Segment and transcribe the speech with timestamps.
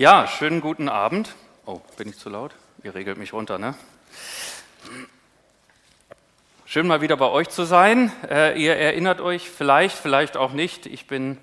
[0.00, 1.34] Ja, schönen guten Abend.
[1.66, 2.54] Oh, bin ich zu laut?
[2.82, 3.74] Ihr regelt mich runter, ne?
[6.64, 8.10] Schön mal wieder bei euch zu sein.
[8.26, 10.86] Äh, ihr erinnert euch vielleicht, vielleicht auch nicht.
[10.86, 11.36] Ich bin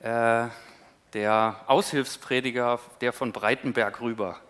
[0.00, 0.48] äh,
[1.14, 4.40] der Aushilfsprediger, der von Breitenberg rüber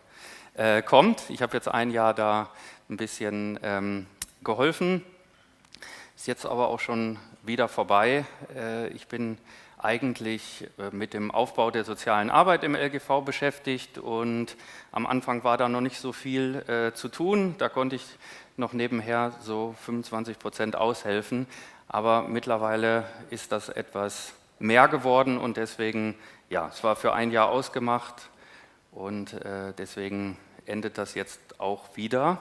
[0.54, 1.30] äh, kommt.
[1.30, 2.50] Ich habe jetzt ein Jahr da
[2.90, 4.08] ein bisschen ähm,
[4.42, 5.04] geholfen.
[6.16, 8.24] Ist jetzt aber auch schon wieder vorbei.
[8.56, 9.38] Äh, ich bin
[9.78, 14.56] eigentlich äh, mit dem Aufbau der sozialen Arbeit im LGV beschäftigt und
[14.92, 17.54] am Anfang war da noch nicht so viel äh, zu tun.
[17.58, 18.04] Da konnte ich
[18.56, 21.46] noch nebenher so 25 Prozent aushelfen,
[21.88, 26.14] aber mittlerweile ist das etwas mehr geworden und deswegen,
[26.48, 28.30] ja, es war für ein Jahr ausgemacht
[28.92, 32.40] und äh, deswegen endet das jetzt auch wieder.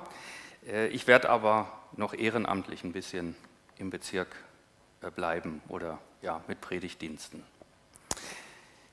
[0.89, 3.35] Ich werde aber noch ehrenamtlich ein bisschen
[3.77, 4.35] im Bezirk
[5.11, 7.43] bleiben oder ja, mit Predigtdiensten.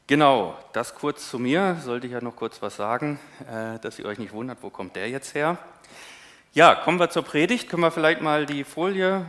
[0.07, 1.77] Genau, das kurz zu mir.
[1.83, 4.97] Sollte ich ja noch kurz was sagen, äh, dass ihr euch nicht wundert, wo kommt
[4.97, 5.59] der jetzt her?
[6.53, 7.71] Ja, kommen wir zur Predigt.
[7.71, 9.25] Können wir vielleicht mal die Folie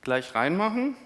[0.00, 0.96] gleich reinmachen?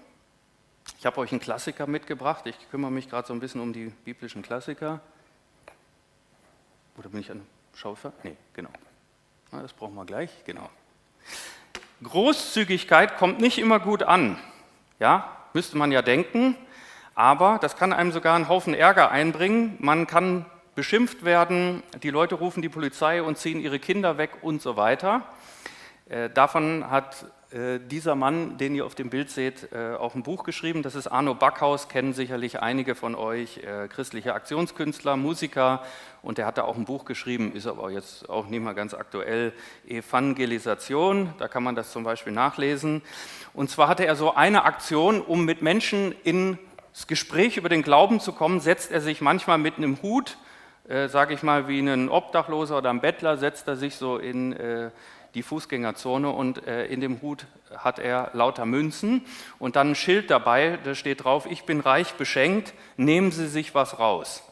[0.97, 2.47] Ich habe euch einen Klassiker mitgebracht.
[2.47, 5.01] Ich kümmere mich gerade so ein bisschen um die biblischen Klassiker.
[6.97, 7.45] Oder bin ich ein
[7.75, 8.11] Schaufer?
[8.23, 8.71] Nee, genau.
[9.51, 10.69] das brauchen wir gleich, genau.
[12.03, 14.37] Großzügigkeit kommt nicht immer gut an.
[14.99, 16.55] Ja, müsste man ja denken,
[17.13, 19.75] aber das kann einem sogar einen Haufen Ärger einbringen.
[19.79, 24.61] Man kann beschimpft werden, die Leute rufen die Polizei und ziehen ihre Kinder weg und
[24.61, 25.23] so weiter.
[26.07, 30.43] Äh, davon hat dieser Mann, den ihr auf dem Bild seht, äh, auch ein Buch
[30.43, 30.83] geschrieben.
[30.83, 35.81] Das ist Arno Backhaus, kennen sicherlich einige von euch, äh, christliche Aktionskünstler, Musiker.
[36.21, 38.93] Und der hat da auch ein Buch geschrieben, ist aber jetzt auch nicht mal ganz
[38.93, 39.51] aktuell,
[39.87, 41.33] Evangelisation.
[41.39, 43.01] Da kann man das zum Beispiel nachlesen.
[43.53, 48.19] Und zwar hatte er so eine Aktion, um mit Menschen ins Gespräch über den Glauben
[48.19, 50.37] zu kommen, setzt er sich manchmal mit einem Hut,
[50.87, 54.53] äh, sage ich mal, wie ein Obdachloser oder ein Bettler, setzt er sich so in
[54.53, 54.91] äh,
[55.33, 57.45] die Fußgängerzone und äh, in dem Hut
[57.77, 59.25] hat er lauter Münzen
[59.59, 63.75] und dann ein Schild dabei, da steht drauf, ich bin reich beschenkt, nehmen Sie sich
[63.75, 64.43] was raus.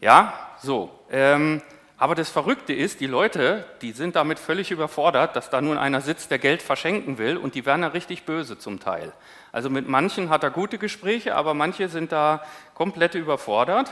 [0.00, 0.90] Ja, so.
[1.10, 1.62] Ähm,
[2.00, 6.00] aber das Verrückte ist, die Leute, die sind damit völlig überfordert, dass da nun einer
[6.00, 9.12] sitzt, der Geld verschenken will und die werden da richtig böse zum Teil.
[9.50, 13.90] Also mit manchen hat er gute Gespräche, aber manche sind da komplett überfordert.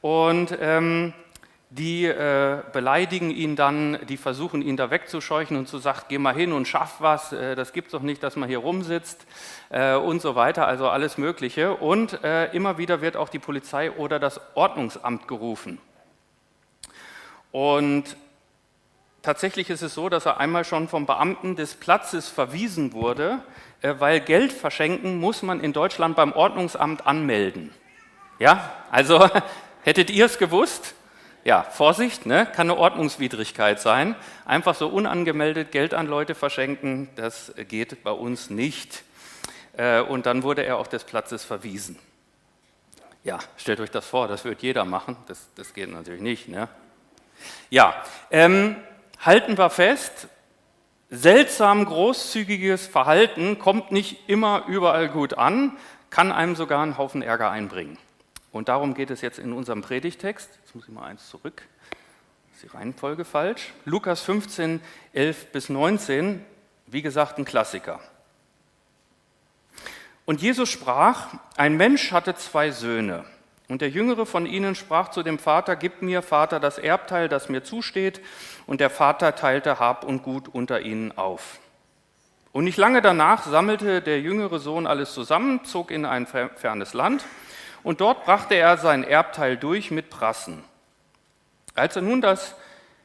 [0.00, 1.12] Und ähm,
[1.70, 6.34] die äh, beleidigen ihn dann, die versuchen ihn da wegzuscheuchen und zu sagen, geh mal
[6.34, 9.26] hin und schaff was, äh, das es doch nicht, dass man hier rumsitzt
[9.70, 11.74] äh, und so weiter, also alles Mögliche.
[11.74, 15.80] Und äh, immer wieder wird auch die Polizei oder das Ordnungsamt gerufen.
[17.50, 18.16] Und
[19.22, 23.40] tatsächlich ist es so, dass er einmal schon vom Beamten des Platzes verwiesen wurde,
[23.82, 27.74] äh, weil Geld verschenken muss man in Deutschland beim Ordnungsamt anmelden.
[28.38, 29.28] Ja, also
[29.82, 30.95] hättet ihr es gewusst?
[31.46, 32.44] Ja, Vorsicht, ne?
[32.44, 34.16] kann eine Ordnungswidrigkeit sein.
[34.46, 39.04] Einfach so unangemeldet Geld an Leute verschenken, das geht bei uns nicht.
[39.76, 42.00] Äh, und dann wurde er auch des Platzes verwiesen.
[43.22, 45.16] Ja, stellt euch das vor, das wird jeder machen.
[45.28, 46.48] Das, das geht natürlich nicht.
[46.48, 46.68] Ne?
[47.70, 47.94] Ja,
[48.32, 48.74] ähm,
[49.24, 50.26] halten wir fest,
[51.10, 55.78] seltsam großzügiges Verhalten kommt nicht immer überall gut an,
[56.10, 57.98] kann einem sogar einen Haufen Ärger einbringen.
[58.56, 60.48] Und darum geht es jetzt in unserem Predigtext.
[60.62, 61.62] Jetzt muss ich mal eins zurück.
[62.54, 63.74] Ist die Reihenfolge falsch.
[63.84, 64.80] Lukas 15,
[65.12, 66.44] 11 bis 19.
[66.86, 68.00] Wie gesagt, ein Klassiker.
[70.24, 73.24] Und Jesus sprach: Ein Mensch hatte zwei Söhne.
[73.68, 77.50] Und der jüngere von ihnen sprach zu dem Vater: Gib mir, Vater, das Erbteil, das
[77.50, 78.20] mir zusteht.
[78.66, 81.58] Und der Vater teilte Hab und Gut unter ihnen auf.
[82.52, 87.22] Und nicht lange danach sammelte der jüngere Sohn alles zusammen, zog in ein fernes Land
[87.86, 90.64] und dort brachte er sein Erbteil durch mit Prassen.
[91.76, 92.56] Als er nun das,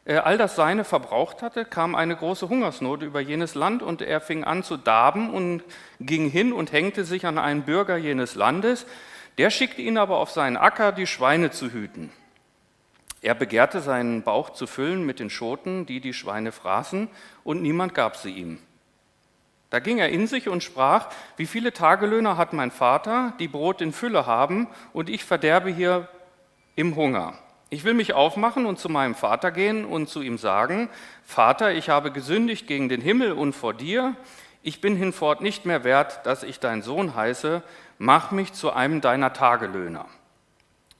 [0.06, 4.20] äh, all das Seine verbraucht hatte, kam eine große Hungersnot über jenes Land und er
[4.22, 5.62] fing an zu darben und
[6.00, 8.88] ging hin und hängte sich an einen Bürger jenes Landes.
[9.38, 12.12] Der schickte ihn aber auf seinen Acker, die Schweine zu hüten.
[13.22, 17.08] Er begehrte seinen Bauch zu füllen mit den Schoten, die die Schweine fraßen,
[17.44, 18.58] und niemand gab sie ihm.
[19.72, 21.08] Da ging er in sich und sprach,
[21.38, 26.10] wie viele Tagelöhner hat mein Vater, die Brot in Fülle haben, und ich verderbe hier
[26.76, 27.36] im Hunger.
[27.70, 30.90] Ich will mich aufmachen und zu meinem Vater gehen und zu ihm sagen,
[31.24, 34.18] Vater, ich habe gesündigt gegen den Himmel und vor dir,
[34.62, 37.64] ich bin hinfort nicht mehr wert, dass ich dein Sohn heiße,
[37.98, 40.06] mach mich zu einem deiner Tagelöhner.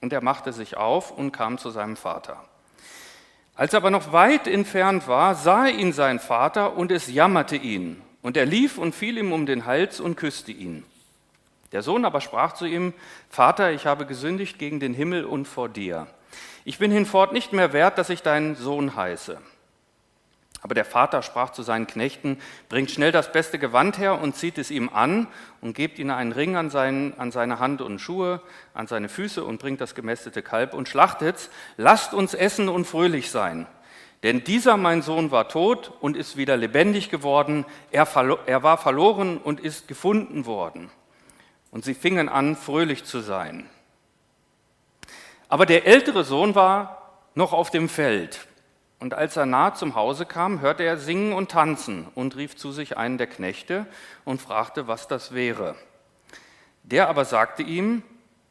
[0.00, 2.42] Und er machte sich auf und kam zu seinem Vater.
[3.54, 8.02] Als er aber noch weit entfernt war, sah ihn sein Vater und es jammerte ihn
[8.22, 10.84] und er lief und fiel ihm um den Hals und küsste ihn.
[11.72, 12.92] Der Sohn aber sprach zu ihm,
[13.28, 16.06] Vater, ich habe gesündigt gegen den Himmel und vor dir.
[16.64, 19.38] Ich bin hinfort nicht mehr wert, dass ich dein Sohn heiße.
[20.60, 22.38] Aber der Vater sprach zu seinen Knechten,
[22.68, 25.26] bringt schnell das beste Gewand her und zieht es ihm an
[25.60, 28.40] und gebt ihm einen Ring an, seinen, an seine Hand und Schuhe,
[28.72, 31.50] an seine Füße und bringt das gemästete Kalb und schlachtet's.
[31.76, 33.66] Lasst uns essen und fröhlich sein.
[34.22, 37.64] Denn dieser mein Sohn war tot und ist wieder lebendig geworden.
[37.90, 38.06] Er,
[38.46, 40.90] er war verloren und ist gefunden worden.
[41.70, 43.68] Und sie fingen an, fröhlich zu sein.
[45.48, 48.46] Aber der ältere Sohn war noch auf dem Feld.
[49.00, 52.70] Und als er nahe zum Hause kam, hörte er singen und tanzen und rief zu
[52.70, 53.86] sich einen der Knechte
[54.24, 55.74] und fragte, was das wäre.
[56.84, 58.04] Der aber sagte ihm,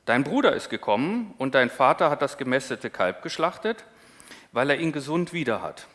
[0.06, 3.86] Dein Bruder ist gekommen und dein Vater hat das gemästete Kalb geschlachtet,
[4.52, 5.88] weil er ihn gesund wieder hat.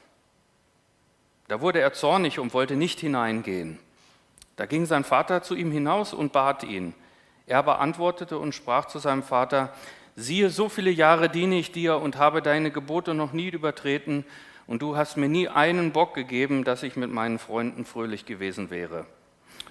[1.49, 3.79] Da wurde er zornig und wollte nicht hineingehen.
[4.57, 6.95] Da ging sein Vater zu ihm hinaus und bat ihn.
[7.47, 9.73] Er aber antwortete und sprach zu seinem Vater,
[10.17, 14.25] siehe, so viele Jahre diene ich dir und habe deine Gebote noch nie übertreten,
[14.67, 18.69] und du hast mir nie einen Bock gegeben, dass ich mit meinen Freunden fröhlich gewesen
[18.69, 19.07] wäre.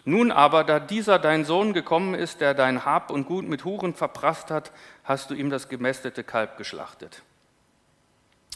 [0.05, 3.93] Nun aber, da dieser dein Sohn gekommen ist, der dein Hab und Gut mit Huren
[3.93, 4.71] verprasst hat,
[5.03, 7.23] hast du ihm das gemästete Kalb geschlachtet.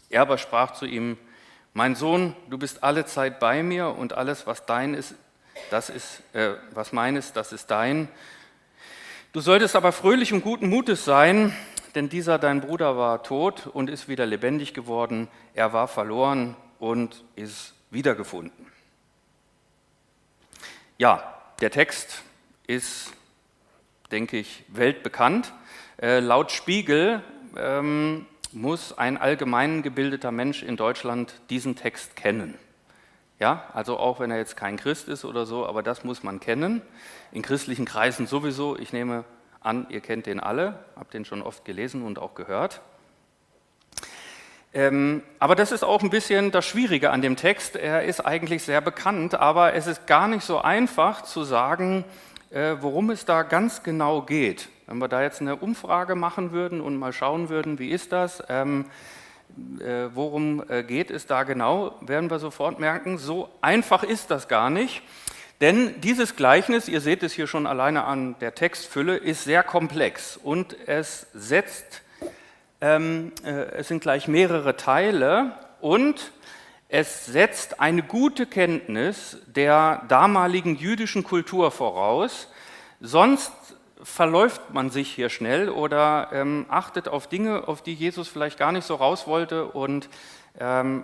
[0.09, 1.17] Er aber sprach zu ihm,
[1.73, 5.15] mein Sohn, du bist alle Zeit bei mir und alles, was dein ist,
[5.69, 8.09] das ist, äh, was mein ist, das ist dein.
[9.33, 11.55] Du solltest aber fröhlich und guten Mutes sein,
[11.93, 15.27] denn dieser dein Bruder war tot und ist wieder lebendig geworden.
[15.53, 18.65] Er war verloren und ist wiedergefunden.
[20.97, 22.23] Ja, der Text
[22.65, 23.13] ist,
[24.11, 25.53] denke ich, weltbekannt.
[26.01, 27.21] Äh, laut Spiegel
[27.57, 32.55] ähm, muss ein allgemein gebildeter Mensch in Deutschland diesen Text kennen.
[33.39, 36.39] Ja, also auch wenn er jetzt kein Christ ist oder so, aber das muss man
[36.39, 36.81] kennen.
[37.31, 38.77] In christlichen Kreisen sowieso.
[38.77, 39.23] Ich nehme
[39.61, 42.81] an, ihr kennt den alle, habt den schon oft gelesen und auch gehört.
[44.71, 47.75] Ähm, aber das ist auch ein bisschen das Schwierige an dem Text.
[47.75, 52.05] Er ist eigentlich sehr bekannt, aber es ist gar nicht so einfach zu sagen,
[52.51, 54.69] worum es da ganz genau geht.
[54.87, 58.43] Wenn wir da jetzt eine Umfrage machen würden und mal schauen würden, wie ist das,
[58.49, 58.85] ähm,
[59.79, 64.47] äh, worum äh, geht es da genau, werden wir sofort merken, so einfach ist das
[64.47, 65.03] gar nicht.
[65.61, 70.37] Denn dieses Gleichnis, ihr seht es hier schon alleine an der Textfülle, ist sehr komplex
[70.37, 72.01] und es setzt,
[72.81, 76.31] ähm, äh, es sind gleich mehrere Teile und
[76.91, 82.47] es setzt eine gute Kenntnis der damaligen jüdischen Kultur voraus.
[82.99, 83.51] Sonst
[84.01, 88.71] verläuft man sich hier schnell oder ähm, achtet auf Dinge, auf die Jesus vielleicht gar
[88.71, 90.09] nicht so raus wollte und
[90.59, 91.03] ähm,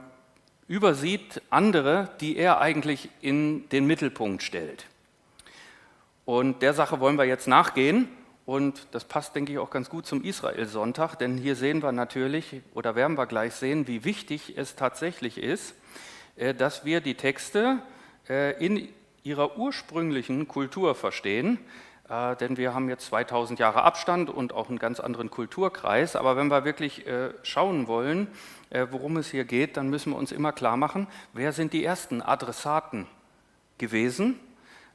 [0.68, 4.88] übersieht andere, die er eigentlich in den Mittelpunkt stellt.
[6.26, 8.08] Und der Sache wollen wir jetzt nachgehen.
[8.45, 12.62] Und das passt, denke ich, auch ganz gut zum Israel-Sonntag, denn hier sehen wir natürlich,
[12.75, 15.74] oder werden wir gleich sehen, wie wichtig es tatsächlich ist,
[16.36, 17.80] äh, dass wir die Texte
[18.30, 18.88] äh, in
[19.24, 21.57] ihrer ursprünglichen Kultur verstehen.
[22.07, 26.15] Äh, denn wir haben jetzt 2000 Jahre Abstand und auch einen ganz anderen Kulturkreis.
[26.15, 27.03] Aber wenn wir wirklich
[27.41, 28.27] schauen wollen,
[28.91, 32.21] worum es hier geht, dann müssen wir uns immer klar machen, wer sind die ersten
[32.21, 33.07] Adressaten
[33.80, 34.39] gewesen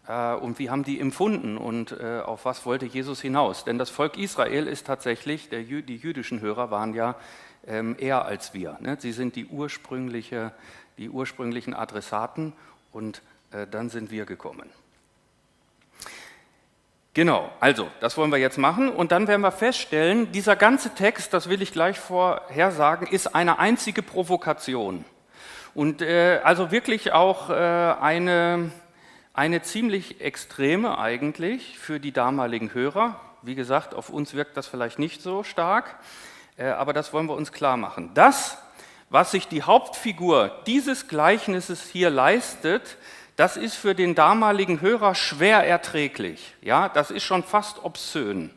[0.07, 3.65] und wie haben die empfunden und äh, auf was wollte Jesus hinaus.
[3.65, 7.17] Denn das Volk Israel ist tatsächlich, der, die jüdischen Hörer waren ja
[7.67, 8.77] ähm, eher als wir.
[8.81, 8.97] Ne?
[8.99, 10.53] Sie sind die, ursprüngliche,
[10.99, 12.53] die ursprünglichen Adressaten
[12.93, 13.23] und
[13.53, 14.71] äh, dann sind wir gekommen.
[17.13, 21.35] Genau, also das wollen wir jetzt machen und dann werden wir feststellen, dieser ganze Text,
[21.35, 25.05] das will ich gleich vorhersagen, ist eine einzige Provokation.
[25.75, 28.71] Und äh, also wirklich auch äh, eine,
[29.41, 33.19] eine ziemlich extreme eigentlich für die damaligen Hörer.
[33.41, 35.99] Wie gesagt, auf uns wirkt das vielleicht nicht so stark,
[36.59, 38.11] äh, aber das wollen wir uns klar machen.
[38.13, 38.59] Das,
[39.09, 42.99] was sich die Hauptfigur dieses Gleichnisses hier leistet,
[43.37, 46.55] das ist für den damaligen Hörer schwer erträglich.
[46.61, 48.51] Ja, das ist schon fast obszön.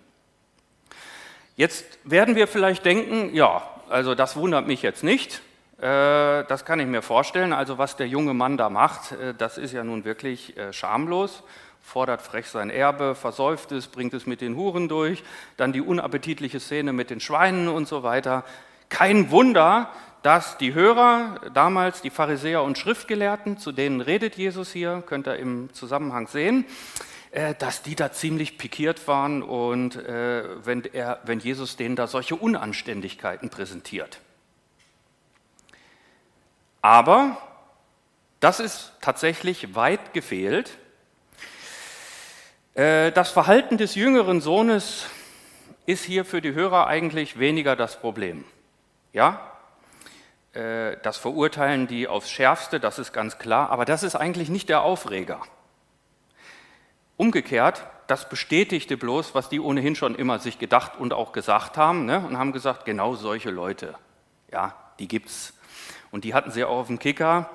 [1.56, 5.42] Jetzt werden wir vielleicht denken, ja, also das wundert mich jetzt nicht.
[5.78, 7.54] Äh, das kann ich mir vorstellen.
[7.54, 11.44] Also was der junge Mann da macht, äh, das ist ja nun wirklich äh, schamlos.
[11.82, 15.22] Fordert frech sein Erbe, versäuft es, bringt es mit den Huren durch,
[15.58, 18.46] dann die unappetitliche Szene mit den Schweinen und so weiter.
[18.88, 19.90] Kein Wunder,
[20.22, 25.36] dass die Hörer, damals die Pharisäer und Schriftgelehrten, zu denen redet Jesus hier, könnt ihr
[25.36, 26.64] im Zusammenhang sehen,
[27.60, 33.50] dass die da ziemlich pikiert waren und wenn, er, wenn Jesus denen da solche Unanständigkeiten
[33.50, 34.22] präsentiert.
[36.84, 37.38] Aber
[38.42, 40.78] das ist tatsächlich weit gefehlt.
[42.74, 45.06] Äh, das Verhalten des jüngeren Sohnes
[45.86, 48.44] ist hier für die Hörer eigentlich weniger das Problem.
[49.14, 49.50] Ja,
[50.52, 54.68] äh, das verurteilen die aufs Schärfste, das ist ganz klar, aber das ist eigentlich nicht
[54.68, 55.40] der Aufreger.
[57.16, 62.06] Umgekehrt, das bestätigte bloß, was die ohnehin schon immer sich gedacht und auch gesagt haben
[62.06, 62.20] ne?
[62.28, 63.96] und haben gesagt, genau solche Leute,
[64.52, 65.54] ja, die gibt's.
[66.14, 67.50] Und die hatten sie auch auf dem Kicker,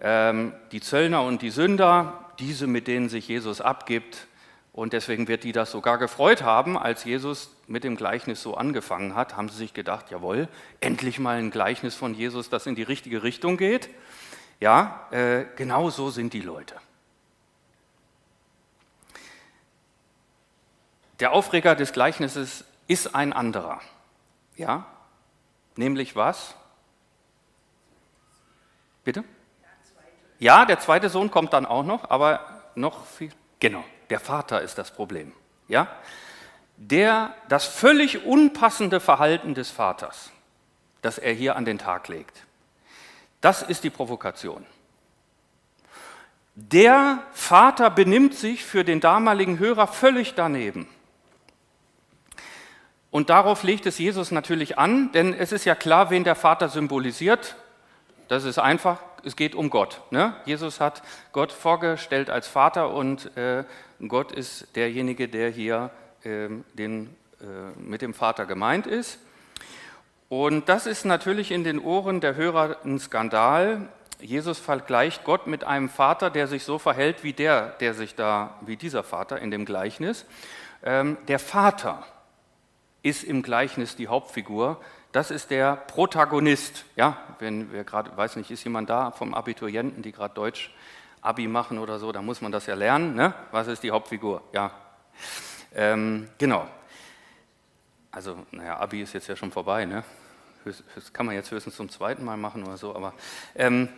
[0.00, 4.26] ähm, die Zöllner und die Sünder, diese, mit denen sich Jesus abgibt.
[4.72, 9.14] Und deswegen wird die das sogar gefreut haben, als Jesus mit dem Gleichnis so angefangen
[9.14, 10.48] hat, haben sie sich gedacht, jawohl,
[10.80, 13.88] endlich mal ein Gleichnis von Jesus, das in die richtige Richtung geht.
[14.58, 16.74] Ja, äh, genau so sind die Leute.
[21.20, 23.80] Der Aufreger des Gleichnisses ist ein anderer.
[24.56, 24.84] Ja?
[25.76, 26.56] Nämlich was?
[29.04, 29.24] Bitte?
[30.38, 33.30] Ja, der zweite Sohn kommt dann auch noch, aber noch viel.
[33.60, 35.32] Genau, der Vater ist das Problem.
[35.68, 35.88] Ja?
[36.76, 40.30] Der, das völlig unpassende Verhalten des Vaters,
[41.02, 42.44] das er hier an den Tag legt,
[43.40, 44.64] das ist die Provokation.
[46.54, 50.88] Der Vater benimmt sich für den damaligen Hörer völlig daneben.
[53.10, 56.68] Und darauf legt es Jesus natürlich an, denn es ist ja klar, wen der Vater
[56.68, 57.56] symbolisiert.
[58.30, 60.02] Das ist einfach, es geht um Gott.
[60.10, 60.36] Ne?
[60.44, 63.64] Jesus hat Gott vorgestellt als Vater und äh,
[64.06, 65.90] Gott ist derjenige, der hier
[66.22, 67.44] äh, den, äh,
[67.76, 69.18] mit dem Vater gemeint ist.
[70.28, 73.88] Und das ist natürlich in den Ohren der Hörer ein Skandal.
[74.20, 78.60] Jesus vergleicht Gott mit einem Vater, der sich so verhält wie der, der sich da,
[78.60, 80.24] wie dieser Vater in dem Gleichnis.
[80.84, 82.06] Ähm, der Vater
[83.02, 84.80] ist im Gleichnis die Hauptfigur.
[85.12, 86.84] Das ist der Protagonist.
[86.94, 90.72] Ja, wenn wir gerade, weiß nicht, ist jemand da vom Abiturienten, die gerade Deutsch
[91.20, 93.14] Abi machen oder so, da muss man das ja lernen.
[93.14, 93.34] Ne?
[93.50, 94.42] Was ist die Hauptfigur?
[94.52, 94.70] Ja,
[95.74, 96.66] ähm, genau.
[98.12, 99.84] Also, naja, Abi ist jetzt ja schon vorbei.
[99.84, 100.04] Ne?
[100.94, 103.14] Das kann man jetzt höchstens zum zweiten Mal machen oder so, aber
[103.54, 103.88] ähm,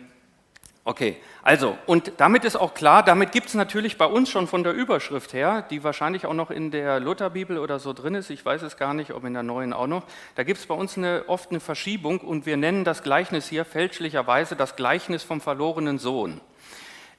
[0.85, 4.63] Okay, also, und damit ist auch klar, damit gibt es natürlich bei uns schon von
[4.63, 8.45] der Überschrift her, die wahrscheinlich auch noch in der Lutherbibel oder so drin ist, ich
[8.45, 10.03] weiß es gar nicht, ob in der neuen auch noch,
[10.35, 13.63] da gibt es bei uns eine, oft eine Verschiebung und wir nennen das Gleichnis hier
[13.63, 16.41] fälschlicherweise das Gleichnis vom verlorenen Sohn.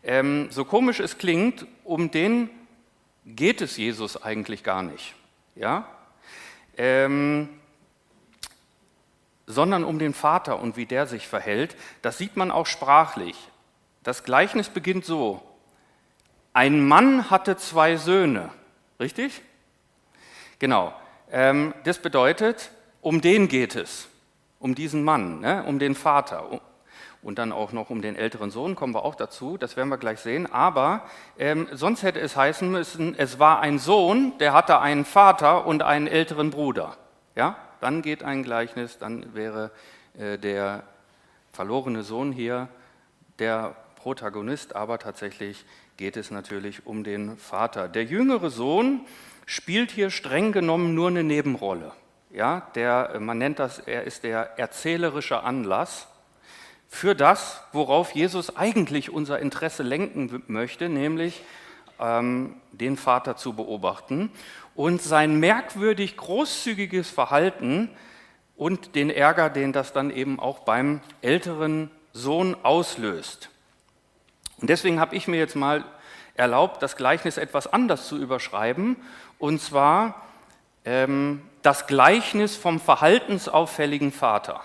[0.02, 2.50] Ähm, so komisch es klingt, um den
[3.24, 5.14] geht es Jesus eigentlich gar nicht,
[5.54, 5.88] ja?
[6.76, 7.48] Ähm,
[9.46, 11.76] sondern um den Vater und wie der sich verhält.
[12.02, 13.36] Das sieht man auch sprachlich.
[14.04, 15.42] Das Gleichnis beginnt so.
[16.52, 18.50] Ein Mann hatte zwei Söhne,
[19.00, 19.42] richtig?
[20.58, 20.94] Genau.
[21.32, 22.70] Ähm, das bedeutet,
[23.00, 24.06] um den geht es,
[24.60, 25.64] um diesen Mann, ne?
[25.64, 26.60] um den Vater.
[27.22, 29.96] Und dann auch noch um den älteren Sohn, kommen wir auch dazu, das werden wir
[29.96, 30.52] gleich sehen.
[30.52, 31.06] Aber
[31.38, 35.82] ähm, sonst hätte es heißen müssen, es war ein Sohn, der hatte einen Vater und
[35.82, 36.98] einen älteren Bruder.
[37.34, 37.56] Ja?
[37.80, 39.70] Dann geht ein Gleichnis, dann wäre
[40.18, 40.82] äh, der
[41.52, 42.68] verlorene Sohn hier
[43.38, 45.64] der Protagonist, aber tatsächlich
[45.96, 47.88] geht es natürlich um den Vater.
[47.88, 49.00] Der jüngere Sohn
[49.46, 51.90] spielt hier streng genommen nur eine Nebenrolle.
[52.28, 56.06] Ja, der, man nennt das, er ist der erzählerische Anlass
[56.86, 61.42] für das, worauf Jesus eigentlich unser Interesse lenken möchte, nämlich
[61.98, 64.30] ähm, den Vater zu beobachten
[64.74, 67.88] und sein merkwürdig großzügiges Verhalten
[68.54, 73.48] und den Ärger, den das dann eben auch beim älteren Sohn auslöst.
[74.60, 75.84] Und deswegen habe ich mir jetzt mal
[76.34, 78.96] erlaubt, das Gleichnis etwas anders zu überschreiben,
[79.38, 80.22] und zwar
[80.84, 84.60] ähm, das Gleichnis vom verhaltensauffälligen Vater.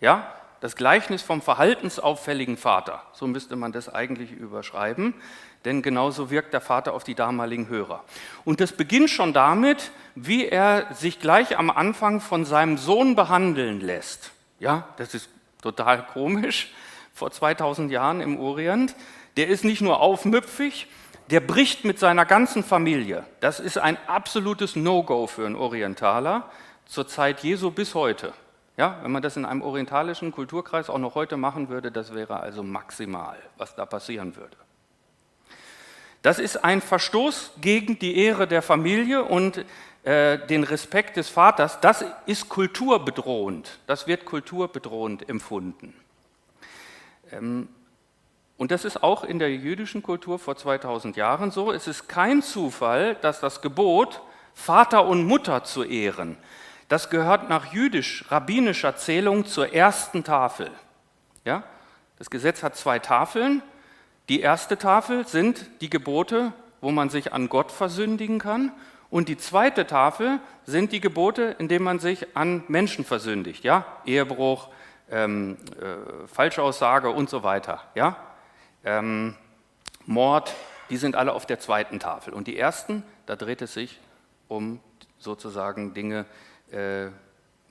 [0.00, 5.14] Ja, das Gleichnis vom verhaltensauffälligen Vater, so müsste man das eigentlich überschreiben,
[5.64, 8.04] denn genauso wirkt der Vater auf die damaligen Hörer.
[8.44, 13.80] Und das beginnt schon damit, wie er sich gleich am Anfang von seinem Sohn behandeln
[13.80, 14.32] lässt.
[14.58, 15.28] Ja, das ist
[15.60, 16.72] total komisch,
[17.16, 18.94] vor 2000 Jahren im Orient,
[19.38, 20.86] der ist nicht nur aufmüpfig,
[21.30, 23.24] der bricht mit seiner ganzen Familie.
[23.40, 26.50] Das ist ein absolutes No-Go für einen Orientaler
[26.84, 28.34] zur Zeit Jesu bis heute.
[28.76, 32.40] Ja, wenn man das in einem orientalischen Kulturkreis auch noch heute machen würde, das wäre
[32.40, 34.56] also maximal, was da passieren würde.
[36.20, 39.64] Das ist ein Verstoß gegen die Ehre der Familie und
[40.04, 41.80] äh, den Respekt des Vaters.
[41.80, 43.78] Das ist kulturbedrohend.
[43.86, 45.94] Das wird kulturbedrohend empfunden.
[47.32, 47.68] Ähm,
[48.56, 51.72] und das ist auch in der jüdischen Kultur vor 2000 Jahren so.
[51.72, 54.22] Es ist kein Zufall, dass das Gebot,
[54.54, 56.36] Vater und Mutter zu ehren,
[56.88, 60.70] das gehört nach jüdisch-rabbinischer Zählung zur ersten Tafel.
[61.44, 61.64] Ja?
[62.16, 63.60] Das Gesetz hat zwei Tafeln.
[64.28, 68.72] Die erste Tafel sind die Gebote wo man sich an Gott versündigen kann.
[69.10, 73.64] Und die zweite Tafel sind die Gebote, in denen man sich an Menschen versündigt.
[73.64, 73.86] Ja?
[74.04, 74.68] Ehebruch,
[75.10, 77.82] ähm, äh, Falschaussage und so weiter.
[77.94, 78.16] Ja?
[78.84, 79.34] Ähm,
[80.04, 80.54] Mord,
[80.90, 82.32] die sind alle auf der zweiten Tafel.
[82.34, 84.00] Und die ersten, da dreht es sich
[84.48, 84.80] um
[85.18, 86.24] sozusagen Dinge,
[86.70, 87.06] äh,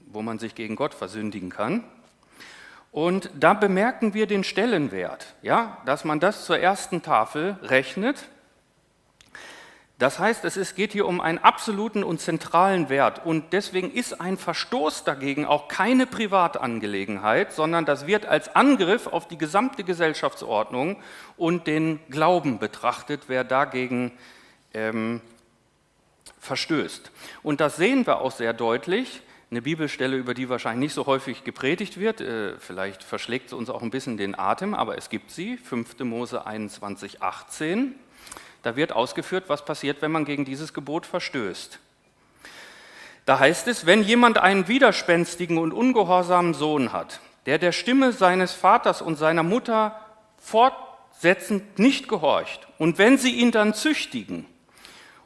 [0.07, 1.83] wo man sich gegen Gott versündigen kann.
[2.91, 8.29] Und da bemerken wir den Stellenwert, ja, dass man das zur ersten Tafel rechnet.
[9.97, 13.25] Das heißt, es geht hier um einen absoluten und zentralen Wert.
[13.25, 19.27] Und deswegen ist ein Verstoß dagegen auch keine Privatangelegenheit, sondern das wird als Angriff auf
[19.29, 20.97] die gesamte Gesellschaftsordnung
[21.37, 24.11] und den Glauben betrachtet, wer dagegen
[24.73, 25.21] ähm,
[26.39, 27.11] verstößt.
[27.41, 31.45] Und das sehen wir auch sehr deutlich eine Bibelstelle, über die wahrscheinlich nicht so häufig
[31.45, 32.19] gepredigt wird.
[32.19, 35.99] Äh, vielleicht verschlägt sie uns auch ein bisschen den Atem, aber es gibt sie, 5.
[35.99, 37.95] Mose 21, 18.
[38.65, 41.77] Da wird ausgeführt, was passiert, wenn man gegen dieses Gebot verstößt.
[43.27, 48.53] Da heißt es, wenn jemand einen widerspenstigen und ungehorsamen Sohn hat, der der Stimme seines
[48.53, 49.99] Vaters und seiner Mutter
[50.39, 54.47] fortsetzend nicht gehorcht, und wenn sie ihn dann züchtigen,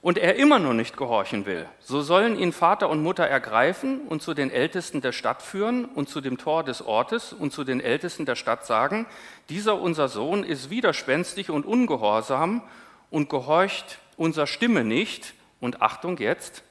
[0.01, 4.21] und er immer noch nicht gehorchen will, so sollen ihn Vater und Mutter ergreifen und
[4.21, 7.79] zu den Ältesten der Stadt führen und zu dem Tor des Ortes und zu den
[7.79, 9.07] Ältesten der Stadt sagen,
[9.47, 12.63] dieser unser Sohn ist widerspenstig und ungehorsam
[13.09, 15.33] und gehorcht unserer Stimme nicht.
[15.61, 16.63] Und Achtung jetzt,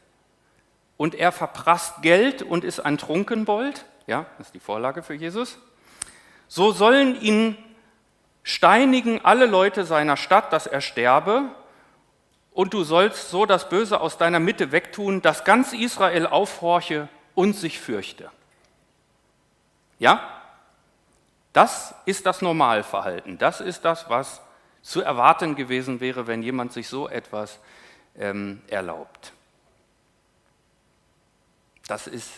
[0.96, 5.58] und er verprasst Geld und ist ein Trunkenbold, ja, das ist die Vorlage für Jesus,
[6.48, 7.56] so sollen ihn
[8.42, 11.50] steinigen alle Leute seiner Stadt, dass er sterbe,
[12.58, 17.52] und du sollst so das Böse aus deiner Mitte wegtun, dass ganz Israel aufhorche und
[17.52, 18.32] sich fürchte.
[20.00, 20.28] Ja?
[21.52, 23.38] Das ist das Normalverhalten.
[23.38, 24.40] Das ist das, was
[24.88, 27.58] zu erwarten gewesen wäre, wenn jemand sich so etwas
[28.16, 29.34] ähm, erlaubt.
[31.86, 32.30] Das ist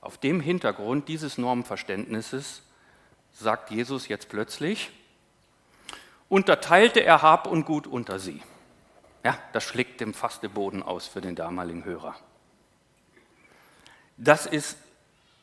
[0.00, 2.62] auf dem Hintergrund dieses Normverständnisses,
[3.34, 4.90] sagt Jesus jetzt plötzlich,
[6.30, 8.40] unterteilte er Hab und Gut unter sie.
[9.22, 12.16] Ja, das schlägt dem fast den Boden aus für den damaligen Hörer.
[14.16, 14.78] Das ist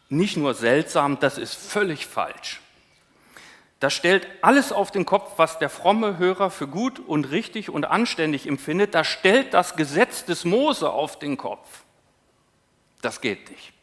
[0.10, 2.62] nicht nur seltsam, das ist völlig falsch.
[3.80, 7.86] Das stellt alles auf den Kopf, was der fromme Hörer für gut und richtig und
[7.86, 8.96] anständig empfindet.
[8.96, 11.84] Das stellt das Gesetz des Mose auf den Kopf.
[13.02, 13.74] Das geht nicht.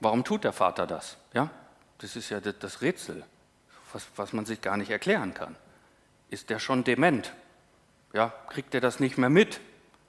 [0.00, 1.16] Warum tut der Vater das?
[1.32, 1.50] Ja,
[1.98, 3.24] das ist ja das Rätsel
[3.96, 5.56] was, was man sich gar nicht erklären kann.
[6.28, 7.32] Ist der schon dement?
[8.12, 9.60] Ja, kriegt er das nicht mehr mit?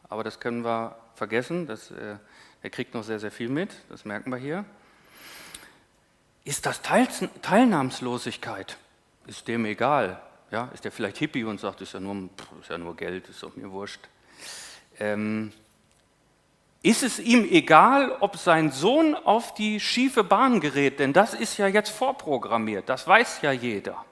[0.10, 1.68] Aber das können wir vergessen.
[1.68, 2.18] Das, äh,
[2.62, 3.72] er kriegt noch sehr, sehr viel mit.
[3.90, 4.66] Das merken wir hier.
[6.48, 7.10] Ist das Teil,
[7.42, 8.78] Teilnahmslosigkeit?
[9.26, 10.22] Ist dem egal?
[10.50, 12.30] Ja, ist der vielleicht Hippie und sagt, ist ja nur,
[12.62, 14.00] ist ja nur Geld, ist doch mir wurscht.
[14.98, 15.52] Ähm,
[16.82, 21.02] ist es ihm egal, ob sein Sohn auf die schiefe Bahn gerät?
[21.02, 24.06] Denn das ist ja jetzt vorprogrammiert, das weiß ja jeder.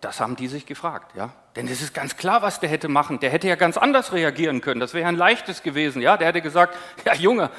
[0.00, 1.30] Das haben die sich gefragt, ja.
[1.56, 3.20] Denn es ist ganz klar, was der hätte machen.
[3.20, 4.80] Der hätte ja ganz anders reagieren können.
[4.80, 6.16] Das wäre ein leichtes gewesen, ja.
[6.16, 7.50] Der hätte gesagt: Ja, Junge,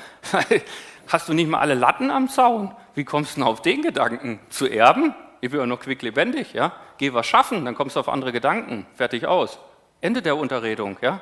[1.08, 2.74] hast du nicht mal alle Latten am Zaun?
[2.96, 4.40] Wie kommst du denn auf den Gedanken?
[4.50, 5.14] Zu erben?
[5.42, 6.72] ich bin ja noch quicklebendig, ja?
[6.98, 8.86] Geh was schaffen, dann kommst du auf andere Gedanken.
[8.94, 9.60] Fertig aus.
[10.00, 11.20] Ende der Unterredung, ja?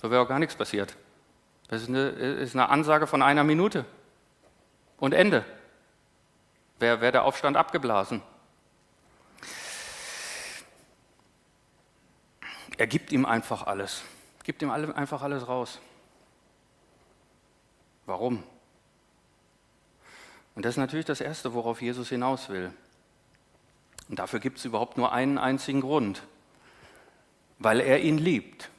[0.00, 0.96] So wäre auch gar nichts passiert.
[1.68, 3.84] Das ist eine, ist eine Ansage von einer Minute.
[4.98, 5.44] Und Ende.
[6.78, 8.22] Wäre wär der Aufstand abgeblasen.
[12.80, 14.00] Er gibt ihm einfach alles.
[14.42, 15.78] Gibt ihm einfach alles raus.
[18.06, 18.42] Warum?
[20.54, 22.72] Und das ist natürlich das Erste, worauf Jesus hinaus will.
[24.08, 26.22] Und dafür gibt es überhaupt nur einen einzigen Grund,
[27.58, 28.70] weil er ihn liebt.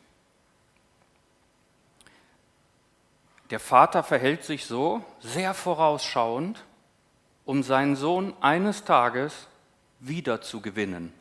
[3.52, 6.66] Der Vater verhält sich so sehr vorausschauend,
[7.46, 9.46] um seinen Sohn eines Tages
[10.00, 11.14] wieder zu gewinnen.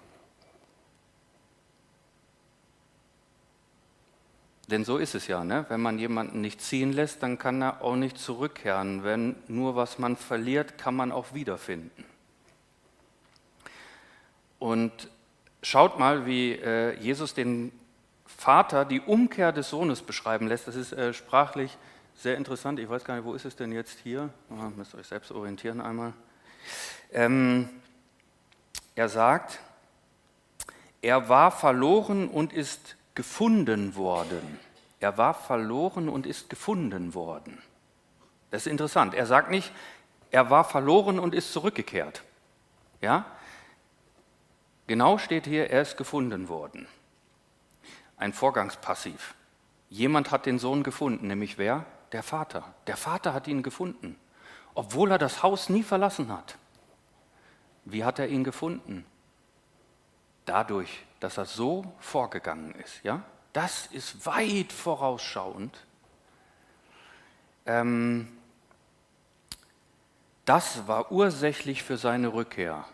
[4.70, 5.66] Denn so ist es ja, ne?
[5.68, 9.02] wenn man jemanden nicht ziehen lässt, dann kann er auch nicht zurückkehren.
[9.02, 12.04] Wenn nur was man verliert, kann man auch wiederfinden.
[14.58, 14.92] Und
[15.62, 17.72] schaut mal, wie äh, Jesus den
[18.26, 20.68] Vater die Umkehr des Sohnes beschreiben lässt.
[20.68, 21.76] Das ist äh, sprachlich
[22.14, 22.78] sehr interessant.
[22.78, 24.30] Ich weiß gar nicht, wo ist es denn jetzt hier?
[24.50, 26.12] Oh, müsst euch selbst orientieren einmal.
[27.12, 27.68] Ähm,
[28.94, 29.58] er sagt,
[31.02, 34.58] er war verloren und ist gefunden worden.
[34.98, 37.58] Er war verloren und ist gefunden worden.
[38.50, 39.12] Das ist interessant.
[39.12, 39.70] Er sagt nicht,
[40.30, 42.22] er war verloren und ist zurückgekehrt.
[43.02, 43.26] Ja?
[44.86, 46.88] Genau steht hier, er ist gefunden worden.
[48.16, 49.34] Ein Vorgangspassiv.
[49.90, 51.84] Jemand hat den Sohn gefunden, nämlich wer?
[52.12, 52.72] Der Vater.
[52.86, 54.16] Der Vater hat ihn gefunden,
[54.72, 56.56] obwohl er das Haus nie verlassen hat.
[57.84, 59.04] Wie hat er ihn gefunden?
[60.44, 63.02] Dadurch, dass er so vorgegangen ist.
[63.02, 63.22] Ja?
[63.52, 65.76] Das ist weit vorausschauend.
[67.66, 68.28] Ähm,
[70.44, 72.84] das war ursächlich für seine Rückkehr.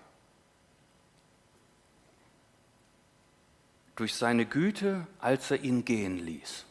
[3.94, 6.66] Durch seine Güte, als er ihn gehen ließ.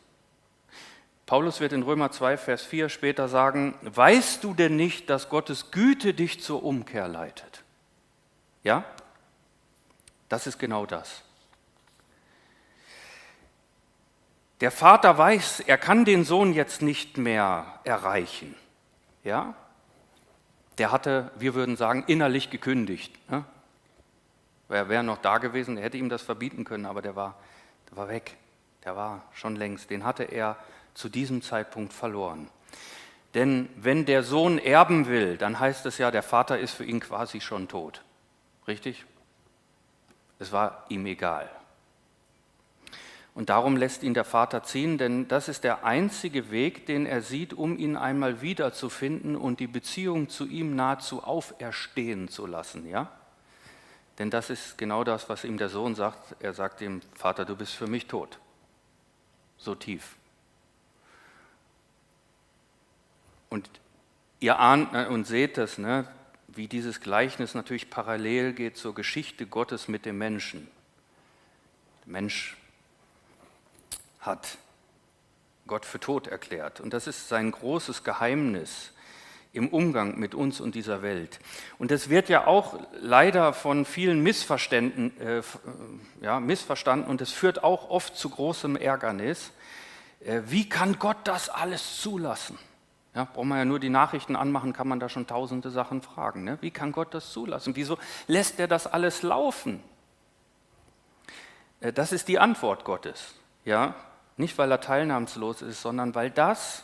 [1.25, 5.71] Paulus wird in Römer 2, Vers 4 später sagen, weißt du denn nicht, dass Gottes
[5.71, 7.63] Güte dich zur Umkehr leitet?
[8.63, 8.83] Ja?
[10.35, 11.21] Das ist genau das.
[14.59, 18.53] Der Vater weiß, er kann den Sohn jetzt nicht mehr erreichen.
[19.23, 19.53] Ja?
[20.77, 23.17] Der hatte, wir würden sagen, innerlich gekündigt.
[23.31, 23.45] Ne?
[24.67, 27.35] Er wäre noch da gewesen, er hätte ihm das verbieten können, aber der war,
[27.89, 28.35] der war weg.
[28.83, 29.89] Der war schon längst.
[29.89, 30.57] Den hatte er
[30.95, 32.49] zu diesem Zeitpunkt verloren.
[33.35, 36.99] Denn wenn der Sohn erben will, dann heißt es ja, der Vater ist für ihn
[36.99, 38.03] quasi schon tot.
[38.67, 39.05] Richtig?
[40.39, 41.49] Es war ihm egal.
[43.35, 47.21] Und darum lässt ihn der Vater ziehen, denn das ist der einzige Weg, den er
[47.21, 52.87] sieht, um ihn einmal wiederzufinden und die Beziehung zu ihm nahezu auferstehen zu lassen.
[52.87, 53.11] Ja?
[54.19, 56.35] Denn das ist genau das, was ihm der Sohn sagt.
[56.39, 58.39] Er sagt dem Vater, du bist für mich tot.
[59.57, 60.15] So tief.
[63.49, 63.69] Und
[64.39, 66.07] ihr ahnt ne, und seht das, ne,
[66.47, 70.67] wie dieses Gleichnis natürlich parallel geht zur Geschichte Gottes mit dem Menschen.
[72.05, 72.57] Der Mensch
[74.19, 74.57] hat
[75.67, 76.79] Gott für tot erklärt.
[76.79, 78.91] Und das ist sein großes Geheimnis
[79.53, 81.39] im Umgang mit uns und dieser Welt.
[81.79, 85.41] Und das wird ja auch leider von vielen Missverständen, äh,
[86.21, 89.51] ja, missverstanden und es führt auch oft zu großem Ärgernis.
[90.19, 92.59] Äh, wie kann Gott das alles zulassen?
[93.15, 96.43] Ja, braucht man ja nur die Nachrichten anmachen, kann man da schon tausende Sachen fragen.
[96.43, 96.57] Ne?
[96.59, 97.75] Wie kann Gott das zulassen?
[97.75, 97.97] Wieso
[98.27, 99.81] lässt er das alles laufen?
[101.79, 103.35] Äh, das ist die Antwort Gottes.
[103.63, 103.95] Ja?
[104.35, 106.83] Nicht, weil er teilnahmslos ist, sondern weil das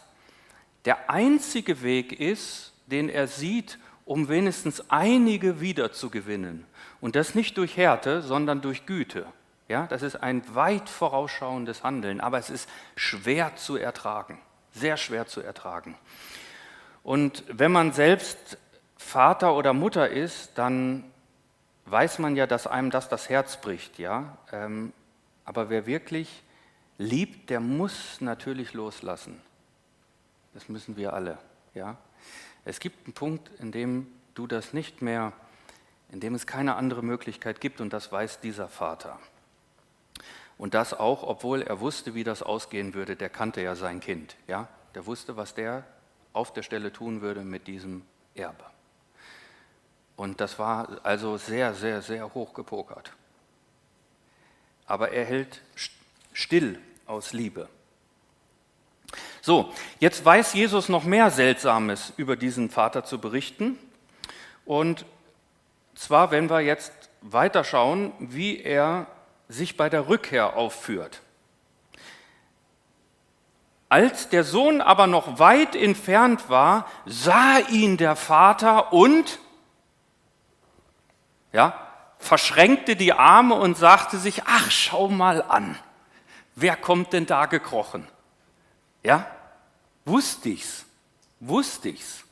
[0.86, 6.66] der einzige Weg ist, den er sieht, um wenigstens einige wiederzugewinnen.
[7.02, 9.26] Und das nicht durch Härte, sondern durch Güte.
[9.68, 14.38] Ja, das ist ein weit vorausschauendes Handeln, aber es ist schwer zu ertragen,
[14.74, 15.96] sehr schwer zu ertragen.
[17.04, 18.58] Und wenn man selbst
[18.98, 21.04] Vater oder Mutter ist, dann
[21.86, 24.38] weiß man ja, dass einem das das Herz bricht, ja.
[24.52, 24.94] Ähm,
[25.44, 26.44] aber wer wirklich
[26.98, 29.42] liebt, der muss natürlich loslassen.
[30.54, 31.38] Das müssen wir alle.
[31.74, 31.98] Ja?
[32.64, 35.34] Es gibt einen Punkt, in dem du das nicht mehr,
[36.12, 39.20] in dem es keine andere Möglichkeit gibt und das weiß dieser Vater.
[40.58, 44.36] Und das auch, obwohl er wusste, wie das ausgehen würde, der kannte ja sein Kind.
[44.48, 44.68] Ja?
[44.96, 45.86] Der wusste, was der
[46.34, 48.04] auf der Stelle tun würde mit diesem
[48.36, 48.66] Erbe.
[50.16, 53.12] Und das war also sehr, sehr, sehr hoch gepokert.
[54.86, 55.62] Aber er hält
[56.34, 57.68] still aus Liebe.
[59.42, 63.78] So, jetzt weiß Jesus noch mehr Seltsames über diesen Vater zu berichten.
[64.66, 65.06] Und
[65.96, 69.08] zwar, wenn wir jetzt weiterschauen, wie er
[69.52, 71.22] sich bei der Rückkehr aufführt.
[73.90, 79.40] Als der Sohn aber noch weit entfernt war, sah ihn der Vater und
[81.52, 81.76] ja,
[82.18, 85.78] verschränkte die Arme und sagte sich, ach, schau mal an.
[86.56, 88.08] Wer kommt denn da gekrochen?
[89.04, 89.26] Ja?
[90.06, 90.86] Wusste ich's?
[91.42, 92.24] Wusste ich's?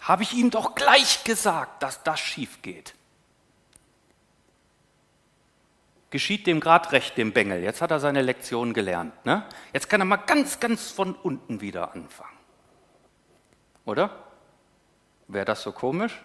[0.00, 2.94] Habe ich ihm doch gleich gesagt, dass das schief geht.
[6.14, 7.60] Geschieht dem grad recht, dem Bengel.
[7.60, 9.26] Jetzt hat er seine Lektion gelernt.
[9.26, 9.44] Ne?
[9.72, 12.38] Jetzt kann er mal ganz, ganz von unten wieder anfangen.
[13.84, 14.24] Oder?
[15.26, 16.22] Wäre das so komisch?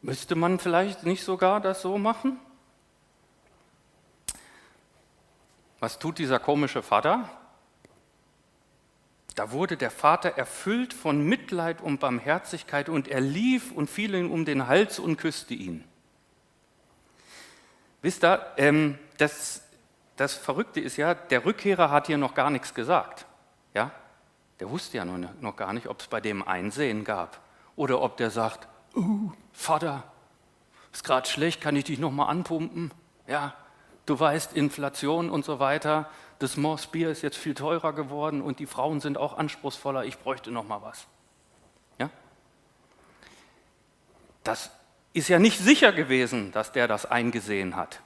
[0.00, 2.40] Müsste man vielleicht nicht sogar das so machen?
[5.80, 7.28] Was tut dieser komische Vater?
[9.34, 14.30] Da wurde der Vater erfüllt von Mitleid und Barmherzigkeit und er lief und fiel ihm
[14.30, 15.84] um den Hals und küsste ihn.
[18.04, 19.62] Wisst ihr, ähm, das,
[20.16, 23.24] das Verrückte ist ja, der Rückkehrer hat hier noch gar nichts gesagt.
[23.72, 23.92] Ja?
[24.60, 27.40] Der wusste ja noch, gar nicht, ob es bei dem Einsehen gab
[27.76, 30.02] oder ob der sagt, uh, Vater,
[30.92, 32.92] ist gerade schlecht, kann ich dich noch mal anpumpen?
[33.26, 33.54] Ja,
[34.06, 38.66] Du weißt, Inflation und so weiter, das Mossbier ist jetzt viel teurer geworden und die
[38.66, 41.06] Frauen sind auch anspruchsvoller, ich bräuchte noch mal was.
[41.98, 42.10] Ja?
[44.42, 44.70] das
[45.14, 48.00] ist ja nicht sicher gewesen, dass der das eingesehen hat.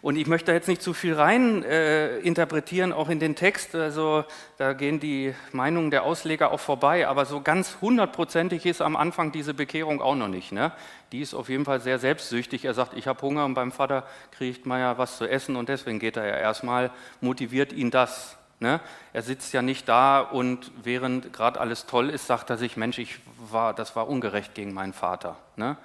[0.00, 3.74] Und ich möchte jetzt nicht zu viel rein äh, interpretieren, auch in den Text.
[3.74, 4.24] Also
[4.56, 7.06] da gehen die Meinungen der Ausleger auch vorbei.
[7.06, 10.52] Aber so ganz hundertprozentig ist am Anfang diese Bekehrung auch noch nicht.
[10.52, 10.72] Ne?
[11.12, 12.64] Die ist auf jeden Fall sehr selbstsüchtig.
[12.64, 15.68] Er sagt, ich habe Hunger und beim Vater kriegt man ja was zu essen und
[15.68, 16.90] deswegen geht er ja erstmal,
[17.20, 18.36] motiviert ihn das.
[18.60, 18.80] Ne?
[19.12, 22.98] Er sitzt ja nicht da und während gerade alles toll ist, sagt er sich, Mensch,
[22.98, 25.36] ich war, das war ungerecht gegen meinen Vater.
[25.56, 25.76] Ne?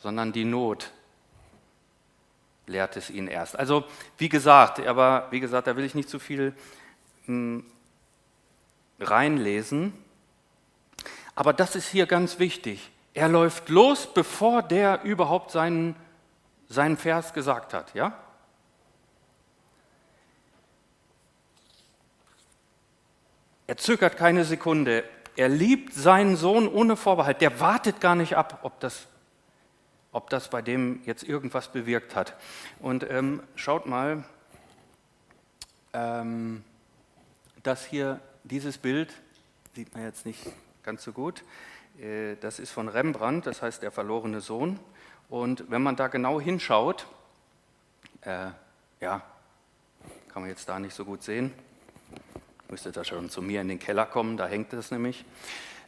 [0.00, 0.92] Sondern die Not
[2.66, 3.58] lehrt es ihn erst.
[3.58, 3.84] Also
[4.16, 6.54] wie gesagt, aber wie gesagt, da will ich nicht zu viel
[7.24, 7.64] hm,
[9.00, 9.92] reinlesen.
[11.34, 12.90] Aber das ist hier ganz wichtig.
[13.14, 15.96] Er läuft los, bevor der überhaupt seinen,
[16.68, 17.94] seinen Vers gesagt hat.
[17.94, 18.16] Ja?
[23.66, 25.04] Er zögert keine Sekunde.
[25.36, 27.40] Er liebt seinen Sohn ohne Vorbehalt.
[27.40, 29.06] Der wartet gar nicht ab, ob das
[30.12, 32.34] ob das bei dem jetzt irgendwas bewirkt hat.
[32.80, 34.24] Und ähm, schaut mal,
[35.92, 36.64] ähm,
[37.62, 39.12] das hier, dieses Bild,
[39.74, 40.40] sieht man jetzt nicht
[40.82, 41.44] ganz so gut,
[42.00, 44.78] äh, das ist von Rembrandt, das heißt der verlorene Sohn.
[45.28, 47.06] Und wenn man da genau hinschaut,
[48.22, 48.50] äh,
[49.00, 49.22] ja,
[50.28, 51.52] kann man jetzt da nicht so gut sehen,
[52.70, 55.24] müsste da schon zu mir in den Keller kommen, da hängt es nämlich.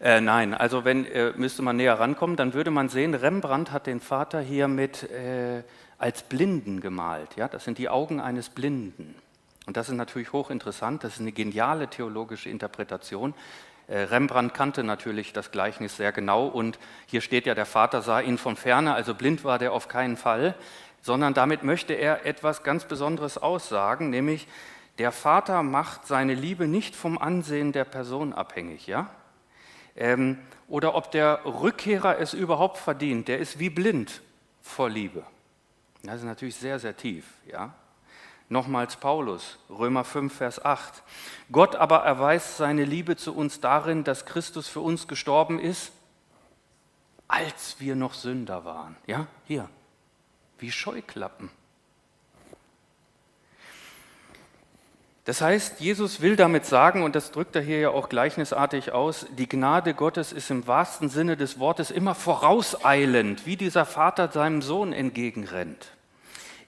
[0.00, 3.86] Äh, nein, also wenn äh, müsste man näher rankommen, dann würde man sehen, Rembrandt hat
[3.86, 5.62] den Vater hier mit äh,
[5.98, 7.36] als Blinden gemalt.
[7.36, 9.14] Ja, das sind die Augen eines Blinden.
[9.66, 11.04] Und das ist natürlich hochinteressant.
[11.04, 13.34] Das ist eine geniale theologische Interpretation.
[13.88, 18.20] Äh, Rembrandt kannte natürlich das Gleichnis sehr genau und hier steht ja, der Vater sah
[18.20, 20.54] ihn von ferne, also blind war der auf keinen Fall,
[21.02, 24.48] sondern damit möchte er etwas ganz Besonderes aussagen, nämlich
[24.98, 29.10] der Vater macht seine Liebe nicht vom Ansehen der Person abhängig, ja?
[30.00, 33.28] Ähm, oder ob der Rückkehrer es überhaupt verdient.
[33.28, 34.22] Der ist wie blind
[34.62, 35.22] vor Liebe.
[36.02, 37.26] Das ist natürlich sehr, sehr tief.
[37.46, 37.74] Ja?
[38.48, 41.02] Nochmals Paulus, Römer 5, Vers 8.
[41.52, 45.92] Gott aber erweist seine Liebe zu uns darin, dass Christus für uns gestorben ist,
[47.28, 48.96] als wir noch Sünder waren.
[49.06, 49.68] Ja, hier,
[50.58, 51.50] wie Scheuklappen.
[55.24, 59.26] Das heißt, Jesus will damit sagen, und das drückt er hier ja auch gleichnisartig aus,
[59.36, 64.62] die Gnade Gottes ist im wahrsten Sinne des Wortes immer vorauseilend, wie dieser Vater seinem
[64.62, 65.92] Sohn entgegenrennt.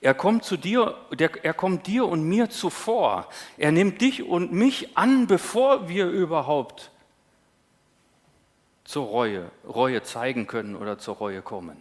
[0.02, 0.96] Er kommt zu dir,
[1.42, 3.28] er kommt dir und mir zuvor.
[3.56, 6.90] Er nimmt dich und mich an, bevor wir überhaupt
[8.84, 11.80] zur Reue, Reue zeigen können oder zur Reue kommen.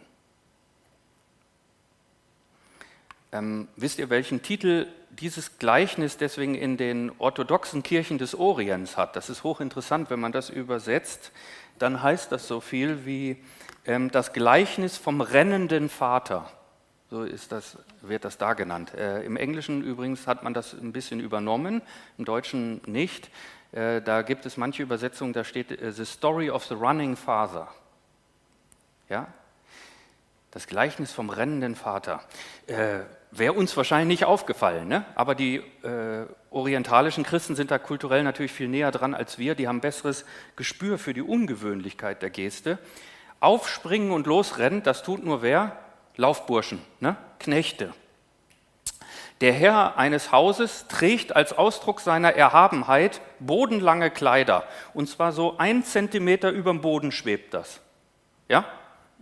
[3.32, 9.16] Ähm, wisst ihr, welchen Titel dieses Gleichnis deswegen in den orthodoxen Kirchen des Orients hat?
[9.16, 11.32] Das ist hochinteressant, wenn man das übersetzt,
[11.80, 13.38] dann heißt das so viel wie
[13.86, 16.52] ähm, das Gleichnis vom rennenden Vater.
[17.10, 18.94] So das, wird das da genannt.
[18.94, 21.82] Äh, Im Englischen übrigens hat man das ein bisschen übernommen,
[22.18, 23.30] im Deutschen nicht.
[23.72, 27.68] Äh, da gibt es manche Übersetzungen, da steht äh, The Story of the Running Father.
[29.10, 29.28] Ja?
[30.52, 32.22] Das Gleichnis vom rennenden Vater.
[32.68, 33.00] Äh,
[33.34, 35.06] Wäre uns wahrscheinlich nicht aufgefallen, ne?
[35.16, 39.56] aber die äh, orientalischen Christen sind da kulturell natürlich viel näher dran als wir.
[39.56, 40.26] Die haben besseres
[40.58, 42.78] Gespür für die Ungewöhnlichkeit der Geste.
[43.40, 45.78] Aufspringen und losrennen, das tut nur wer?
[46.18, 47.16] Laufburschen, ne?
[47.40, 47.94] Knechte.
[49.40, 54.66] Der Herr eines Hauses trägt als Ausdruck seiner Erhabenheit bodenlange Kleider.
[54.94, 57.82] Und zwar so ein Zentimeter über dem Boden schwebt das.
[58.48, 58.66] Ja?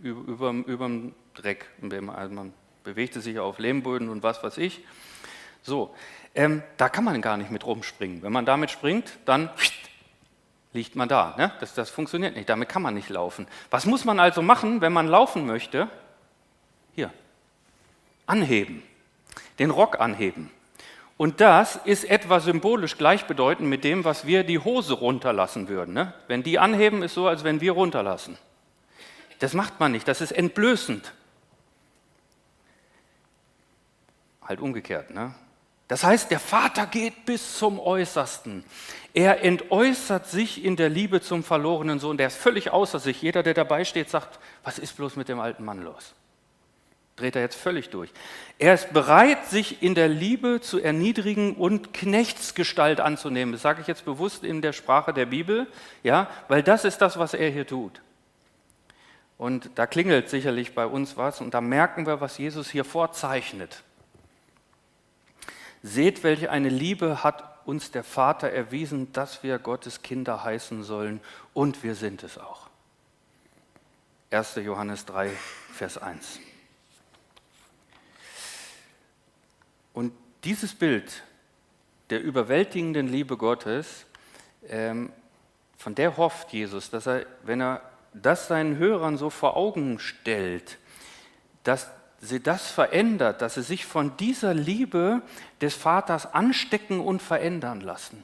[0.02, 1.66] Über, über, dem Dreck.
[1.80, 2.52] Man
[2.84, 4.84] bewegte sich auf Lehmböden und was weiß ich.
[5.62, 5.94] So,
[6.34, 8.22] ähm, da kann man gar nicht mit rumspringen.
[8.22, 9.50] Wenn man damit springt, dann
[10.72, 11.34] liegt man da.
[11.36, 11.52] Ne?
[11.60, 13.46] Das, das funktioniert nicht, damit kann man nicht laufen.
[13.70, 15.88] Was muss man also machen, wenn man laufen möchte?
[16.94, 17.12] Hier,
[18.26, 18.82] anheben,
[19.58, 20.50] den Rock anheben.
[21.16, 25.92] Und das ist etwa symbolisch gleichbedeutend mit dem, was wir die Hose runterlassen würden.
[25.92, 26.14] Ne?
[26.28, 28.38] Wenn die anheben, ist so, als wenn wir runterlassen.
[29.38, 31.12] Das macht man nicht, das ist entblößend.
[34.50, 35.14] Halt umgekehrt.
[35.14, 35.32] Ne?
[35.86, 38.64] Das heißt, der Vater geht bis zum Äußersten.
[39.14, 42.16] Er entäußert sich in der Liebe zum verlorenen Sohn.
[42.16, 43.22] Der ist völlig außer sich.
[43.22, 46.14] Jeder, der dabei steht, sagt, was ist bloß mit dem alten Mann los?
[47.14, 48.10] Dreht er jetzt völlig durch.
[48.58, 53.52] Er ist bereit, sich in der Liebe zu erniedrigen und Knechtsgestalt anzunehmen.
[53.52, 55.68] Das sage ich jetzt bewusst in der Sprache der Bibel,
[56.02, 58.02] ja, weil das ist das, was er hier tut.
[59.38, 63.84] Und da klingelt sicherlich bei uns was und da merken wir, was Jesus hier vorzeichnet.
[65.82, 71.20] Seht, welche eine Liebe hat uns der Vater erwiesen, dass wir Gottes Kinder heißen sollen
[71.54, 72.68] und wir sind es auch.
[74.30, 74.56] 1.
[74.56, 75.30] Johannes 3,
[75.72, 76.40] Vers 1.
[79.92, 80.12] Und
[80.44, 81.22] dieses Bild
[82.10, 84.06] der überwältigenden Liebe Gottes,
[84.68, 85.12] ähm,
[85.76, 90.78] von der hofft Jesus, dass er, wenn er das seinen Hörern so vor Augen stellt,
[91.64, 95.22] dass sie das verändert, dass sie sich von dieser Liebe
[95.60, 98.22] des Vaters anstecken und verändern lassen.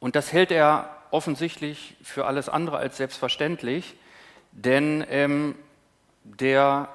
[0.00, 3.96] Und das hält er offensichtlich für alles andere als selbstverständlich,
[4.52, 5.56] denn ähm,
[6.22, 6.88] der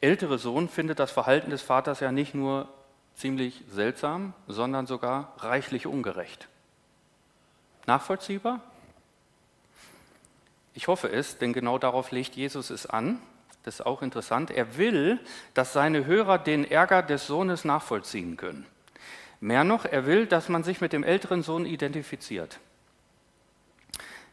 [0.00, 2.68] ältere Sohn findet das Verhalten des Vaters ja nicht nur
[3.14, 6.48] ziemlich seltsam, sondern sogar reichlich ungerecht.
[7.86, 8.60] Nachvollziehbar?
[10.74, 13.20] Ich hoffe es, denn genau darauf legt Jesus es an.
[13.62, 14.50] Das ist auch interessant.
[14.50, 15.20] Er will,
[15.54, 18.66] dass seine Hörer den Ärger des Sohnes nachvollziehen können.
[19.40, 22.58] Mehr noch, er will, dass man sich mit dem älteren Sohn identifiziert.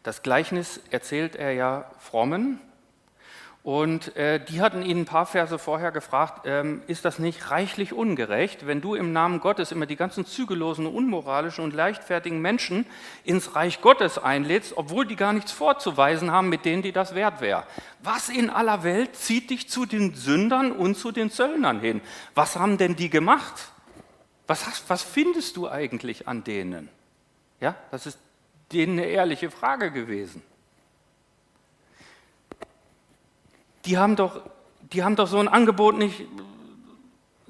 [0.03, 2.59] Das Gleichnis erzählt er ja Frommen,
[3.61, 7.91] und äh, die hatten ihn ein paar Verse vorher gefragt, ähm, ist das nicht reichlich
[7.91, 12.85] ungerecht, wenn du im Namen Gottes immer die ganzen zügellosen, unmoralischen und leichtfertigen Menschen
[13.25, 17.41] ins Reich Gottes einlädst, obwohl die gar nichts vorzuweisen haben, mit denen die das wert
[17.41, 17.65] wäre?
[18.01, 21.99] Was in aller Welt zieht dich zu den Sündern und zu den Zöllnern hin?
[22.35, 23.71] Was haben denn die gemacht?
[24.47, 26.87] Was, hast, was findest du eigentlich an denen?
[27.59, 28.19] Ja, das ist
[28.71, 30.41] denen eine ehrliche Frage gewesen.
[33.85, 34.41] Die haben doch,
[34.93, 36.25] die haben doch so ein Angebot nicht,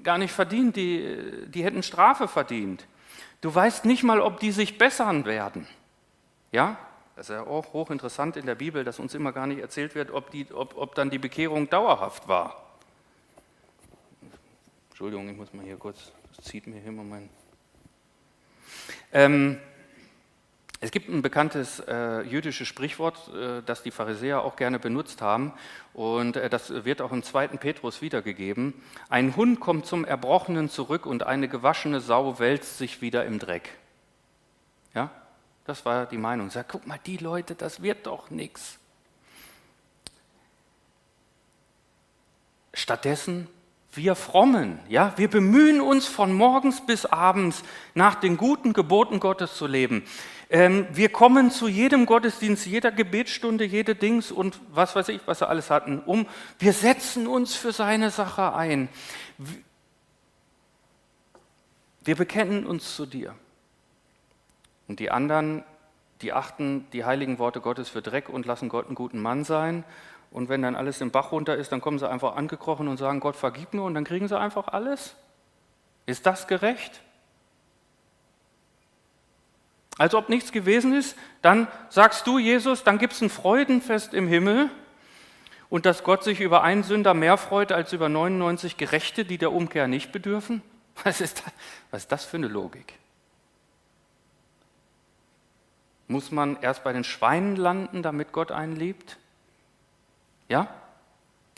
[0.04, 2.86] gar nicht verdient, die, die hätten Strafe verdient.
[3.42, 5.68] Du weißt nicht mal, ob die sich bessern werden.
[6.52, 6.78] Ja,
[7.16, 10.12] das ist ja auch hochinteressant in der Bibel, dass uns immer gar nicht erzählt wird,
[10.12, 12.64] ob, die, ob, ob dann die Bekehrung dauerhaft war.
[14.90, 17.30] Entschuldigung, ich muss mal hier kurz, das zieht mir hier mal mein.
[19.14, 19.58] Ähm,
[20.82, 25.54] es gibt ein bekanntes äh, jüdisches Sprichwort, äh, das die Pharisäer auch gerne benutzt haben,
[25.94, 28.74] und äh, das wird auch im zweiten Petrus wiedergegeben.
[29.10, 33.70] Ein Hund kommt zum Erbrochenen zurück und eine gewaschene Sau wälzt sich wieder im Dreck.
[34.94, 35.12] Ja,
[35.66, 36.50] das war die Meinung.
[36.50, 38.78] Sag, guck mal, die Leute, das wird doch nichts.
[42.74, 43.50] Stattdessen
[43.94, 47.64] wir Frommen, ja, wir bemühen uns von morgens bis abends
[47.96, 50.04] nach den guten Geboten Gottes zu leben.
[50.52, 55.40] Ähm, wir kommen zu jedem Gottesdienst, jeder Gebetsstunde, jede Dings und was weiß ich, was
[55.40, 56.26] sie alles hatten, um.
[56.58, 58.90] Wir setzen uns für seine Sache ein.
[62.04, 63.36] Wir bekennen uns zu dir.
[64.88, 65.64] Und die anderen,
[66.24, 69.84] die achten die heiligen Worte Gottes für Dreck und lassen Gott einen guten Mann sein.
[70.32, 73.20] Und wenn dann alles im Bach runter ist, dann kommen sie einfach angekrochen und sagen,
[73.20, 75.16] Gott vergib mir und dann kriegen sie einfach alles.
[76.08, 77.02] Ist das gerecht?
[80.00, 84.30] Als ob nichts gewesen ist, dann sagst du, Jesus, dann gibt es ein Freudenfest im
[84.30, 84.72] Himmel
[85.70, 89.52] und dass Gott sich über einen Sünder mehr freut als über 99 Gerechte, die der
[89.52, 90.64] Umkehr nicht bedürfen?
[91.04, 91.54] Was ist das,
[91.92, 92.94] was ist das für eine Logik?
[96.08, 99.18] Muss man erst bei den Schweinen landen, damit Gott einen liebt?
[100.50, 100.68] Ja?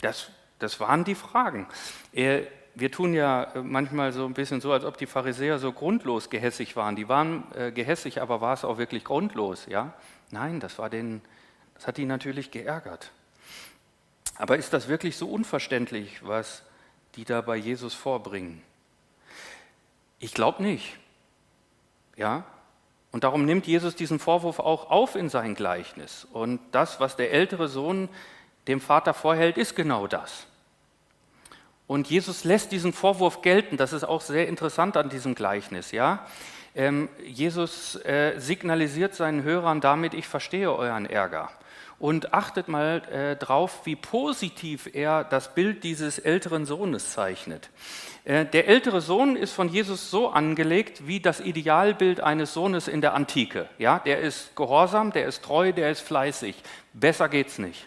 [0.00, 1.66] Das, das waren die Fragen.
[2.12, 5.72] Er, wir tun ja äh, manchmal so ein bisschen so, als ob die Pharisäer so
[5.72, 6.96] grundlos gehässig waren.
[6.96, 9.66] Die waren äh, gehässig, aber war es auch wirklich grundlos?
[9.66, 9.92] Ja?
[10.30, 11.22] Nein, das, war denen,
[11.74, 13.10] das hat die natürlich geärgert.
[14.36, 16.62] Aber ist das wirklich so unverständlich, was
[17.16, 18.62] die da bei Jesus vorbringen?
[20.18, 20.98] Ich glaube nicht.
[22.16, 22.44] Ja?
[23.10, 26.26] Und darum nimmt Jesus diesen Vorwurf auch auf in sein Gleichnis.
[26.32, 28.08] Und das, was der ältere Sohn
[28.68, 30.46] dem Vater vorhält, ist genau das.
[31.86, 33.76] Und Jesus lässt diesen Vorwurf gelten.
[33.76, 35.92] Das ist auch sehr interessant an diesem Gleichnis.
[35.92, 36.26] Ja?
[36.74, 41.50] Ähm, Jesus äh, signalisiert seinen Hörern damit, ich verstehe euren Ärger.
[41.98, 47.70] Und achtet mal äh, drauf, wie positiv er das Bild dieses älteren Sohnes zeichnet.
[48.24, 53.00] Äh, der ältere Sohn ist von Jesus so angelegt wie das Idealbild eines Sohnes in
[53.00, 53.68] der Antike.
[53.78, 56.56] Ja, der ist gehorsam, der ist treu, der ist fleißig.
[56.92, 57.86] Besser geht's nicht.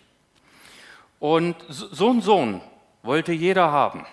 [1.19, 2.61] Und so ein Sohn,
[3.05, 4.05] wollte jeder haben.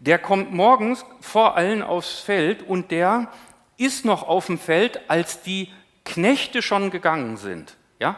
[0.00, 3.30] Der kommt morgens vor allen aufs Feld und der
[3.76, 5.72] ist noch auf dem Feld, als die
[6.04, 7.76] Knechte schon gegangen sind.
[7.98, 8.16] Ja,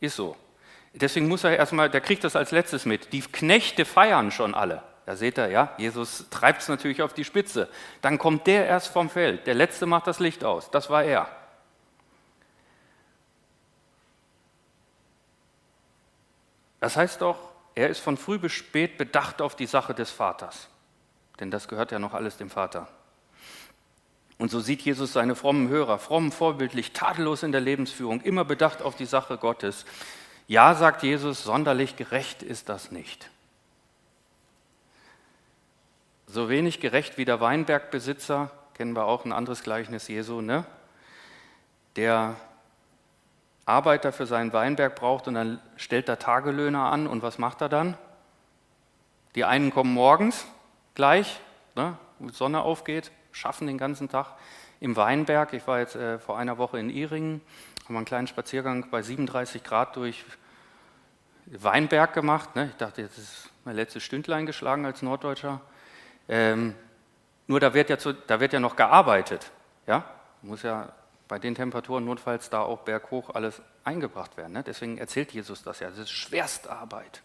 [0.00, 0.36] ist so.
[0.92, 3.12] Deswegen muss er erstmal, der kriegt das als letztes mit.
[3.12, 4.82] Die Knechte feiern schon alle.
[5.04, 7.68] Da seht ihr, ja, Jesus treibt es natürlich auf die Spitze.
[8.00, 9.46] Dann kommt der erst vom Feld.
[9.46, 10.70] Der Letzte macht das Licht aus.
[10.70, 11.28] Das war er.
[16.80, 17.36] Das heißt doch,
[17.76, 20.68] er ist von früh bis spät bedacht auf die Sache des Vaters,
[21.38, 22.88] denn das gehört ja noch alles dem Vater.
[24.38, 28.82] Und so sieht Jesus seine frommen Hörer, fromm, vorbildlich, tadellos in der Lebensführung, immer bedacht
[28.82, 29.84] auf die Sache Gottes.
[30.46, 33.30] Ja, sagt Jesus, sonderlich gerecht ist das nicht.
[36.26, 40.66] So wenig gerecht wie der Weinbergbesitzer, kennen wir auch ein anderes Gleichnis Jesu, ne?
[41.96, 42.36] der
[43.66, 47.68] Arbeiter für seinen Weinberg braucht und dann stellt er Tagelöhner an und was macht er
[47.68, 47.98] dann?
[49.34, 50.46] Die einen kommen morgens
[50.94, 51.40] gleich,
[51.74, 54.28] ne, wo die Sonne aufgeht, schaffen den ganzen Tag
[54.80, 55.52] im Weinberg.
[55.52, 57.42] Ich war jetzt äh, vor einer Woche in Iringen,
[57.84, 60.24] haben einen kleinen Spaziergang bei 37 Grad durch
[61.46, 62.54] Weinberg gemacht.
[62.56, 62.68] Ne?
[62.70, 65.60] Ich dachte, jetzt ist mein letztes Stündlein geschlagen als Norddeutscher.
[66.28, 66.74] Ähm,
[67.46, 69.50] nur da wird, ja zu, da wird ja noch gearbeitet.
[69.86, 70.04] Ja?
[70.42, 70.88] Muss ja
[71.28, 74.52] bei den Temperaturen notfalls da auch berghoch alles eingebracht werden.
[74.52, 74.62] Ne?
[74.62, 75.90] Deswegen erzählt Jesus das ja.
[75.90, 77.22] Das ist Schwerstarbeit.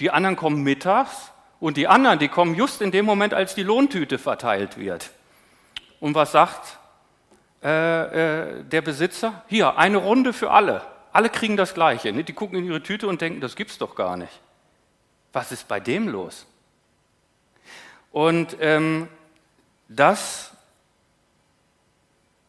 [0.00, 3.62] Die anderen kommen mittags und die anderen, die kommen just in dem Moment, als die
[3.62, 5.10] Lohntüte verteilt wird.
[6.00, 6.78] Und was sagt
[7.62, 9.44] äh, äh, der Besitzer?
[9.48, 10.82] Hier, eine Runde für alle.
[11.12, 12.12] Alle kriegen das Gleiche.
[12.12, 12.24] Ne?
[12.24, 14.40] Die gucken in ihre Tüte und denken, das gibt's doch gar nicht.
[15.32, 16.46] Was ist bei dem los?
[18.12, 19.08] Und ähm,
[19.88, 20.52] das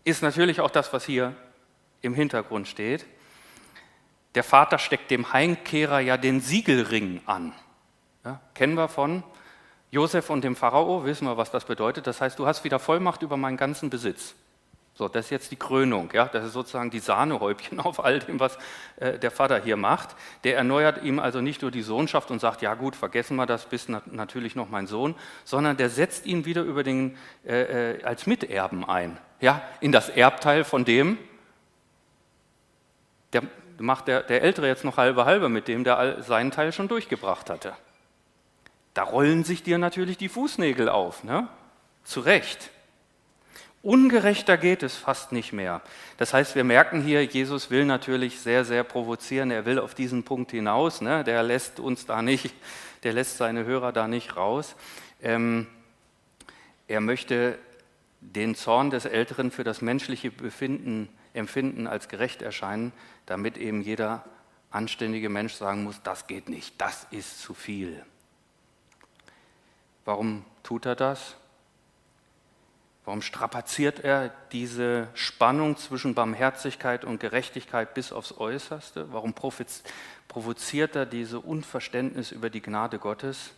[0.03, 1.35] ist natürlich auch das, was hier
[2.01, 3.05] im Hintergrund steht.
[4.35, 7.53] Der Vater steckt dem Heimkehrer ja den Siegelring an.
[8.23, 9.23] Ja, kennen wir von
[9.91, 12.07] Josef und dem Pharao, wissen wir, was das bedeutet.
[12.07, 14.35] Das heißt, du hast wieder Vollmacht über meinen ganzen Besitz.
[14.93, 16.11] So, das ist jetzt die Krönung.
[16.13, 16.25] Ja?
[16.25, 18.57] Das ist sozusagen die Sahnehäubchen auf all dem, was
[18.97, 20.15] äh, der Vater hier macht.
[20.43, 23.65] Der erneuert ihm also nicht nur die Sohnschaft und sagt, ja gut, vergessen wir das,
[23.65, 28.27] bist na natürlich noch mein Sohn, sondern der setzt ihn wieder den, äh, äh, als
[28.27, 29.17] Miterben ein.
[29.41, 29.61] Ja?
[29.81, 31.17] In das Erbteil von dem,
[33.33, 33.43] der
[33.79, 37.49] macht der, der Ältere jetzt noch halbe halbe mit dem, der seinen Teil schon durchgebracht
[37.49, 37.73] hatte.
[38.93, 41.47] Da rollen sich dir natürlich die Fußnägel auf, ne?
[42.03, 42.71] Zu Recht.
[43.83, 45.81] Ungerechter geht es fast nicht mehr.
[46.17, 49.49] Das heißt, wir merken hier, Jesus will natürlich sehr, sehr provozieren.
[49.49, 51.01] Er will auf diesen Punkt hinaus.
[51.01, 51.23] Ne?
[51.23, 52.53] Der lässt uns da nicht,
[53.01, 54.75] der lässt seine Hörer da nicht raus.
[55.21, 55.65] Ähm,
[56.87, 57.57] er möchte
[58.21, 62.93] den Zorn des Älteren für das menschliche Befinden, Empfinden als gerecht erscheinen,
[63.25, 64.23] damit eben jeder
[64.69, 68.05] anständige Mensch sagen muss, das geht nicht, das ist zu viel.
[70.05, 71.35] Warum tut er das?
[73.03, 79.11] Warum strapaziert er diese Spannung zwischen Barmherzigkeit und Gerechtigkeit bis aufs Äußerste?
[79.11, 83.51] Warum provoziert er diese Unverständnis über die Gnade Gottes?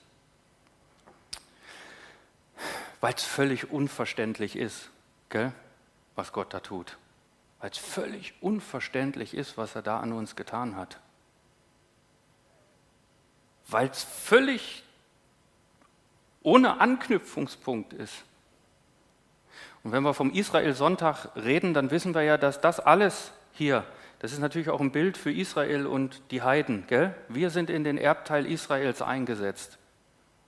[3.03, 4.89] Weil es völlig unverständlich ist,
[5.27, 5.51] gell,
[6.15, 6.97] was Gott da tut.
[7.59, 11.01] Weil es völlig unverständlich ist, was er da an uns getan hat.
[13.67, 14.85] Weil es völlig
[16.43, 18.23] ohne Anknüpfungspunkt ist.
[19.83, 23.85] Und wenn wir vom Israel-Sonntag reden, dann wissen wir ja, dass das alles hier,
[24.19, 26.87] das ist natürlich auch ein Bild für Israel und die Heiden.
[26.87, 27.13] Gell?
[27.27, 29.77] Wir sind in den Erbteil Israels eingesetzt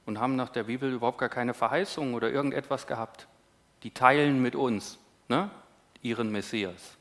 [0.05, 3.27] und haben nach der Bibel überhaupt gar keine Verheißung oder irgendetwas gehabt.
[3.83, 5.49] Die teilen mit uns ne,
[6.01, 6.97] ihren Messias.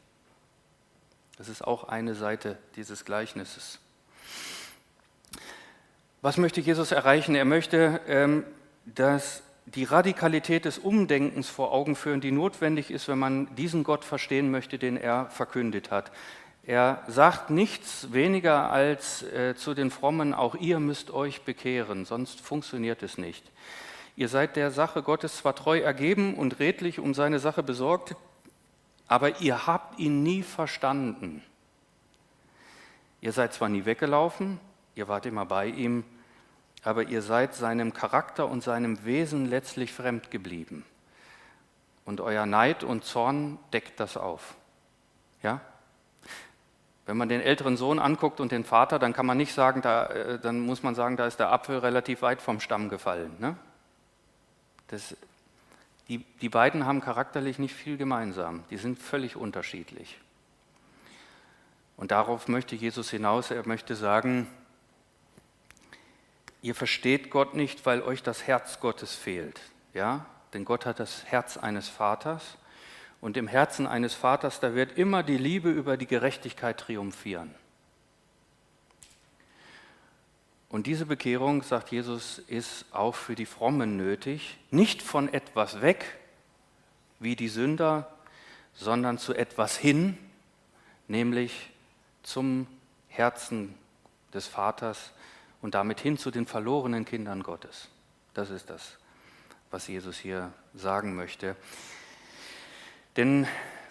[1.36, 3.80] Das ist auch eine Seite dieses Gleichnisses.
[6.22, 7.34] Was möchte Jesus erreichen?
[7.34, 8.44] Er möchte, ähm,
[8.86, 14.04] dass die Radikalität des Umdenkens vor Augen führen, die notwendig ist, wenn man diesen Gott
[14.04, 16.12] verstehen möchte, den er verkündet hat.
[16.66, 22.40] Er sagt nichts weniger als äh, zu den Frommen, auch ihr müsst euch bekehren, sonst
[22.40, 23.44] funktioniert es nicht.
[24.16, 28.16] Ihr seid der Sache Gottes zwar treu ergeben und redlich um seine Sache besorgt,
[29.08, 31.42] aber ihr habt ihn nie verstanden.
[33.20, 34.58] Ihr seid zwar nie weggelaufen,
[34.94, 36.04] ihr wart immer bei ihm,
[36.82, 40.84] aber ihr seid seinem Charakter und seinem Wesen letztlich fremd geblieben.
[42.06, 44.54] Und euer Neid und Zorn deckt das auf.
[45.42, 45.60] Ja?
[47.06, 50.06] Wenn man den älteren Sohn anguckt und den Vater, dann kann man nicht sagen, da,
[50.06, 53.32] äh, dann muss man sagen, da ist der Apfel relativ weit vom Stamm gefallen.
[53.38, 53.56] Ne?
[54.88, 55.16] Das,
[56.08, 58.64] die, die beiden haben charakterlich nicht viel gemeinsam.
[58.70, 60.18] Die sind völlig unterschiedlich.
[61.96, 63.50] Und darauf möchte Jesus hinaus.
[63.50, 64.46] Er möchte sagen,
[66.62, 69.60] ihr versteht Gott nicht, weil euch das Herz Gottes fehlt.
[69.92, 70.24] Ja?
[70.54, 72.56] Denn Gott hat das Herz eines Vaters
[73.24, 77.54] und im Herzen eines Vaters, da wird immer die Liebe über die Gerechtigkeit triumphieren.
[80.68, 86.04] Und diese Bekehrung, sagt Jesus, ist auch für die Frommen nötig, nicht von etwas weg,
[87.18, 88.12] wie die Sünder,
[88.74, 90.18] sondern zu etwas hin,
[91.08, 91.70] nämlich
[92.24, 92.66] zum
[93.08, 93.74] Herzen
[94.34, 95.12] des Vaters,
[95.62, 97.88] und damit hin zu den verlorenen Kindern Gottes.
[98.34, 98.98] Das ist das,
[99.70, 101.56] was Jesus hier sagen möchte.
[103.16, 103.46] Denn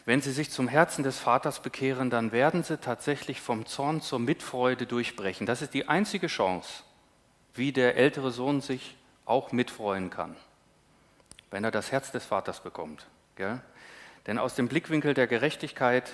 [0.05, 4.19] wenn sie sich zum Herzen des Vaters bekehren, dann werden sie tatsächlich vom Zorn zur
[4.19, 5.45] Mitfreude durchbrechen.
[5.45, 6.83] Das ist die einzige Chance,
[7.53, 10.35] wie der ältere Sohn sich auch mitfreuen kann,
[11.51, 13.07] wenn er das Herz des Vaters bekommt.
[13.35, 13.61] Gell?
[14.27, 16.11] Denn aus dem Blickwinkel der Gerechtigkeit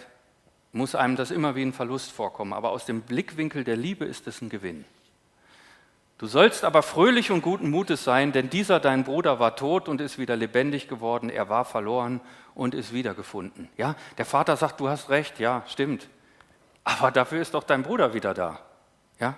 [0.71, 4.27] muss einem das immer wie ein Verlust vorkommen, aber aus dem Blickwinkel der Liebe ist
[4.27, 4.85] es ein Gewinn.
[6.19, 10.01] Du sollst aber fröhlich und guten Mutes sein, denn dieser dein Bruder war tot und
[10.01, 12.19] ist wieder lebendig geworden, er war verloren
[12.53, 13.69] und ist wiedergefunden.
[13.77, 16.09] Ja, der Vater sagt, du hast recht, ja, stimmt.
[16.83, 18.59] Aber dafür ist doch dein Bruder wieder da.
[19.17, 19.35] Ja?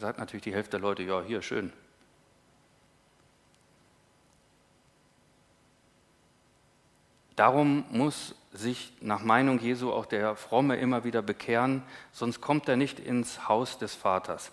[0.00, 1.72] Sagt natürlich die Hälfte der Leute, ja, hier schön.
[7.36, 12.76] Darum muss sich nach Meinung Jesu auch der Fromme immer wieder bekehren, sonst kommt er
[12.76, 14.50] nicht ins Haus des Vaters.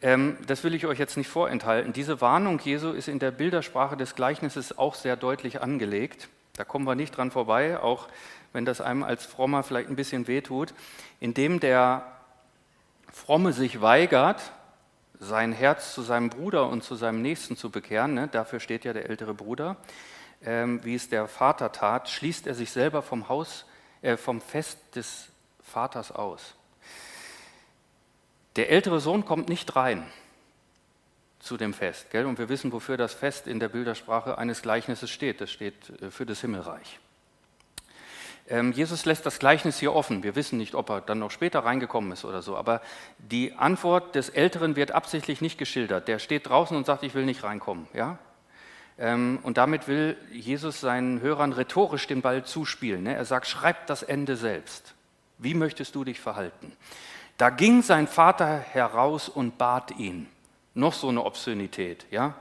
[0.00, 1.92] Ähm, das will ich euch jetzt nicht vorenthalten.
[1.92, 6.28] Diese Warnung Jesu ist in der Bildersprache des Gleichnisses auch sehr deutlich angelegt.
[6.54, 8.08] Da kommen wir nicht dran vorbei, auch
[8.52, 10.74] wenn das einem als Frommer vielleicht ein bisschen wehtut,
[11.20, 12.06] indem der
[13.12, 14.52] Fromme sich weigert,
[15.20, 18.28] sein Herz zu seinem Bruder und zu seinem Nächsten zu bekehren, ne?
[18.28, 19.76] dafür steht ja der ältere Bruder,
[20.44, 23.64] ähm, wie es der Vater tat, schließt er sich selber vom, Haus,
[24.02, 25.28] äh, vom Fest des
[25.60, 26.54] Vaters aus.
[28.58, 30.04] Der ältere Sohn kommt nicht rein
[31.38, 32.10] zu dem Fest.
[32.10, 32.26] Gell?
[32.26, 35.40] Und wir wissen, wofür das Fest in der Bildersprache eines Gleichnisses steht.
[35.40, 36.98] Das steht äh, für das Himmelreich.
[38.48, 40.24] Ähm, Jesus lässt das Gleichnis hier offen.
[40.24, 42.56] Wir wissen nicht, ob er dann noch später reingekommen ist oder so.
[42.56, 42.82] Aber
[43.18, 46.08] die Antwort des Älteren wird absichtlich nicht geschildert.
[46.08, 47.86] Der steht draußen und sagt, ich will nicht reinkommen.
[47.94, 48.18] Ja?
[48.98, 53.04] Ähm, und damit will Jesus seinen Hörern rhetorisch den Ball zuspielen.
[53.04, 53.14] Ne?
[53.14, 54.94] Er sagt, schreib das Ende selbst.
[55.38, 56.72] Wie möchtest du dich verhalten?
[57.38, 60.28] Da ging sein Vater heraus und bat ihn.
[60.74, 62.34] Noch so eine Obszönität, ja?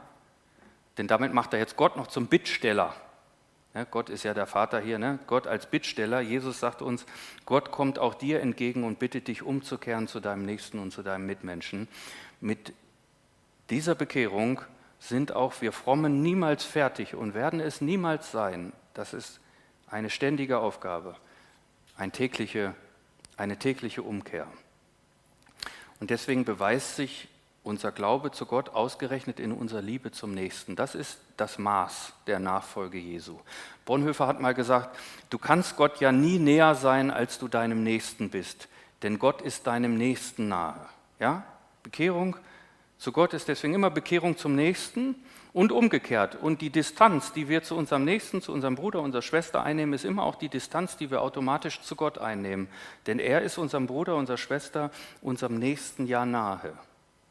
[0.98, 2.96] Denn damit macht er jetzt Gott noch zum Bittsteller.
[3.76, 5.20] Ja, Gott ist ja der Vater hier, ne?
[5.28, 6.20] Gott als Bittsteller.
[6.22, 7.06] Jesus sagt uns,
[7.46, 11.28] Gott kommt auch dir entgegen und bittet dich umzukehren zu deinem Nächsten und zu deinem
[11.28, 11.88] Mitmenschen.
[12.42, 12.74] Mit
[13.70, 14.62] dieser Bekehrung
[14.98, 18.74] sind auch wir Frommen niemals fertig und werden es niemals sein.
[18.96, 19.40] Das ist
[19.92, 21.16] eine ständige Aufgabe,
[21.98, 22.74] eine tägliche,
[23.38, 24.48] eine tägliche Umkehr.
[26.00, 27.28] Und deswegen beweist sich
[27.64, 30.76] unser Glaube zu Gott ausgerechnet in unserer Liebe zum Nächsten.
[30.76, 33.40] Das ist das Maß der Nachfolge Jesu.
[33.86, 34.98] Bonhoeffer hat mal gesagt,
[35.30, 38.70] du kannst Gott ja nie näher sein, als du deinem Nächsten bist,
[39.04, 40.80] denn Gott ist deinem Nächsten nahe.
[41.20, 41.44] Ja?
[41.84, 42.38] Bekehrung
[42.98, 45.16] zu Gott ist deswegen immer Bekehrung zum Nächsten
[45.58, 46.36] und umgekehrt.
[46.40, 50.06] Und die Distanz, die wir zu unserem Nächsten, zu unserem Bruder, unserer Schwester einnehmen, ist
[50.06, 52.68] immer auch die Distanz, die wir automatisch zu Gott einnehmen.
[53.08, 56.74] Denn er ist unserem Bruder, unserer Schwester, unserem Nächsten ja nahe.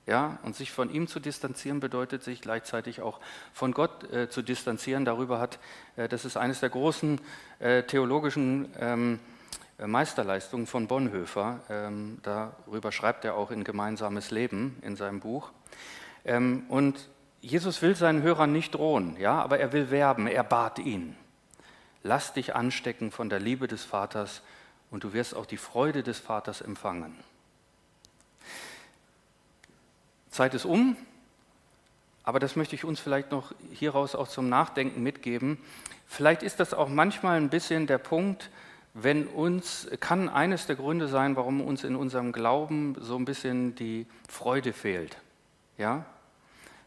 [0.06, 3.20] Ja, und sich von ihm zu distanzieren bedeutet, sich gleichzeitig auch
[3.52, 5.04] von Gott äh, zu distanzieren.
[5.04, 5.60] Darüber hat,
[5.94, 7.20] äh, das ist eines der großen
[7.60, 9.20] äh, theologischen ähm,
[9.78, 11.60] äh, Meisterleistungen von Bonhoeffer.
[11.70, 15.52] Ähm, darüber schreibt er auch in Gemeinsames Leben in seinem Buch.
[16.24, 17.08] Ähm, und
[17.46, 21.14] Jesus will seinen Hörern nicht drohen, ja, aber er will werben, er bat ihn.
[22.02, 24.42] Lass dich anstecken von der Liebe des Vaters
[24.90, 27.14] und du wirst auch die Freude des Vaters empfangen.
[30.28, 30.96] Zeit ist um,
[32.24, 35.58] aber das möchte ich uns vielleicht noch hieraus auch zum Nachdenken mitgeben.
[36.08, 38.50] Vielleicht ist das auch manchmal ein bisschen der Punkt,
[38.92, 43.76] wenn uns, kann eines der Gründe sein, warum uns in unserem Glauben so ein bisschen
[43.76, 45.18] die Freude fehlt.
[45.78, 46.06] Ja?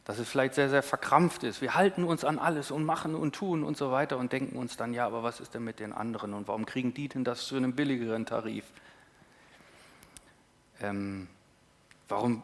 [0.10, 1.62] Dass es vielleicht sehr, sehr verkrampft ist.
[1.62, 4.76] Wir halten uns an alles und machen und tun und so weiter und denken uns
[4.76, 7.46] dann, ja, aber was ist denn mit den anderen und warum kriegen die denn das
[7.46, 8.66] zu einem billigeren Tarif?
[10.82, 11.28] Ähm,
[12.08, 12.42] warum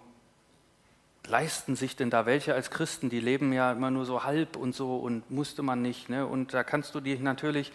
[1.25, 3.09] leisten sich denn da welche als Christen?
[3.09, 6.07] Die leben ja immer nur so halb und so und musste man nicht.
[6.07, 6.27] Ne?
[6.27, 7.71] Und da kannst du dich natürlich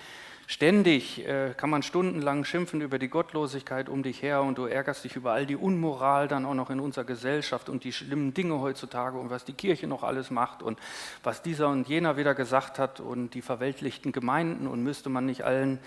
[0.50, 5.04] Ständig äh, kann man stundenlang schimpfen über die Gottlosigkeit um dich her und du ärgerst
[5.04, 8.58] dich über all die Unmoral dann auch noch in unserer Gesellschaft und die schlimmen Dinge
[8.58, 10.80] heutzutage und was die Kirche noch alles macht und
[11.22, 15.44] was dieser und jener wieder gesagt hat und die verweltlichten Gemeinden und müsste man nicht
[15.44, 15.78] allen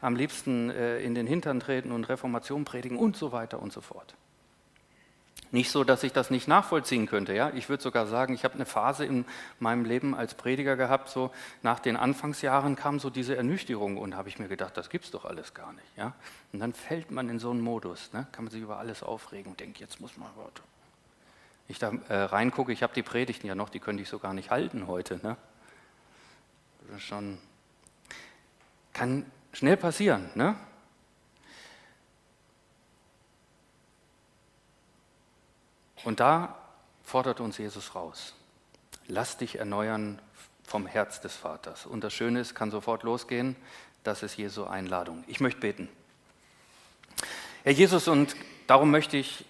[0.00, 3.80] am liebsten äh, in den Hintern treten und Reformation predigen und so weiter und so
[3.80, 4.14] fort.
[5.52, 7.34] Nicht so, dass ich das nicht nachvollziehen könnte.
[7.34, 7.50] Ja?
[7.50, 9.26] Ich würde sogar sagen, ich habe eine Phase in
[9.60, 11.30] meinem Leben als Prediger gehabt, so
[11.62, 15.10] nach den Anfangsjahren kam so diese Ernüchterung und habe ich mir gedacht, das gibt es
[15.10, 15.96] doch alles gar nicht.
[15.96, 16.14] Ja?
[16.54, 18.26] Und dann fällt man in so einen Modus, ne?
[18.32, 20.62] kann man sich über alles aufregen und denkt, jetzt muss man Wort.
[21.68, 24.32] Ich da äh, reingucke, ich habe die Predigten ja noch, die könnte ich so gar
[24.32, 25.20] nicht halten heute.
[25.22, 25.36] Ne?
[26.90, 27.36] Das schon,
[28.94, 30.30] kann schnell passieren.
[30.34, 30.56] Ne?
[36.04, 36.56] Und da
[37.02, 38.34] fordert uns Jesus raus.
[39.06, 40.20] Lass dich erneuern
[40.64, 41.86] vom Herz des Vaters.
[41.86, 43.56] Und das Schöne ist, kann sofort losgehen,
[44.04, 45.24] das ist Jesu Einladung.
[45.26, 45.88] Ich möchte beten.
[47.62, 48.34] Herr Jesus, und
[48.66, 49.44] darum möchte ich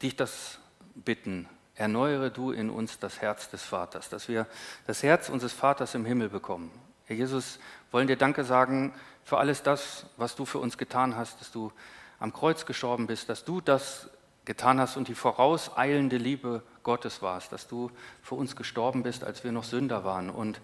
[0.00, 0.58] dich das
[0.94, 1.48] bitten.
[1.74, 4.46] Erneuere du in uns das Herz des Vaters, dass wir
[4.86, 6.70] das Herz unseres Vaters im Himmel bekommen.
[7.06, 7.58] Herr Jesus,
[7.90, 8.94] wollen dir Danke sagen
[9.24, 11.72] für alles das, was du für uns getan hast, dass du
[12.18, 14.08] am Kreuz gestorben bist, dass du das
[14.44, 17.90] getan hast und die vorauseilende Liebe Gottes warst, dass du
[18.22, 20.30] für uns gestorben bist, als wir noch Sünder waren.
[20.30, 20.60] Und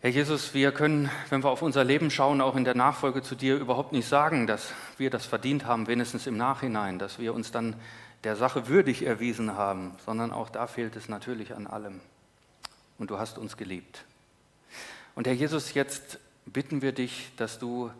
[0.00, 3.34] Herr Jesus, wir können, wenn wir auf unser Leben schauen, auch in der Nachfolge zu
[3.34, 7.50] dir überhaupt nicht sagen, dass wir das verdient haben, wenigstens im Nachhinein, dass wir uns
[7.50, 7.74] dann
[8.22, 12.00] der Sache würdig erwiesen haben, sondern auch da fehlt es natürlich an allem.
[12.98, 14.04] Und du hast uns geliebt.
[15.16, 17.90] Und Herr Jesus, jetzt bitten wir dich, dass du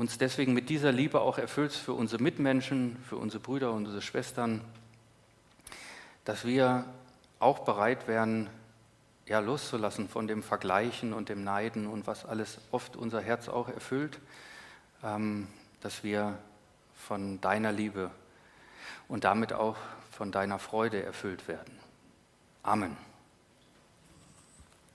[0.00, 4.00] uns deswegen mit dieser Liebe auch erfüllst für unsere Mitmenschen, für unsere Brüder und unsere
[4.00, 4.62] Schwestern,
[6.24, 6.86] dass wir
[7.38, 8.48] auch bereit wären,
[9.26, 13.68] ja, loszulassen von dem Vergleichen und dem Neiden und was alles oft unser Herz auch
[13.68, 14.18] erfüllt,
[15.04, 15.48] ähm,
[15.82, 16.38] dass wir
[16.94, 18.10] von deiner Liebe
[19.06, 19.76] und damit auch
[20.10, 21.78] von deiner Freude erfüllt werden.
[22.62, 23.09] Amen.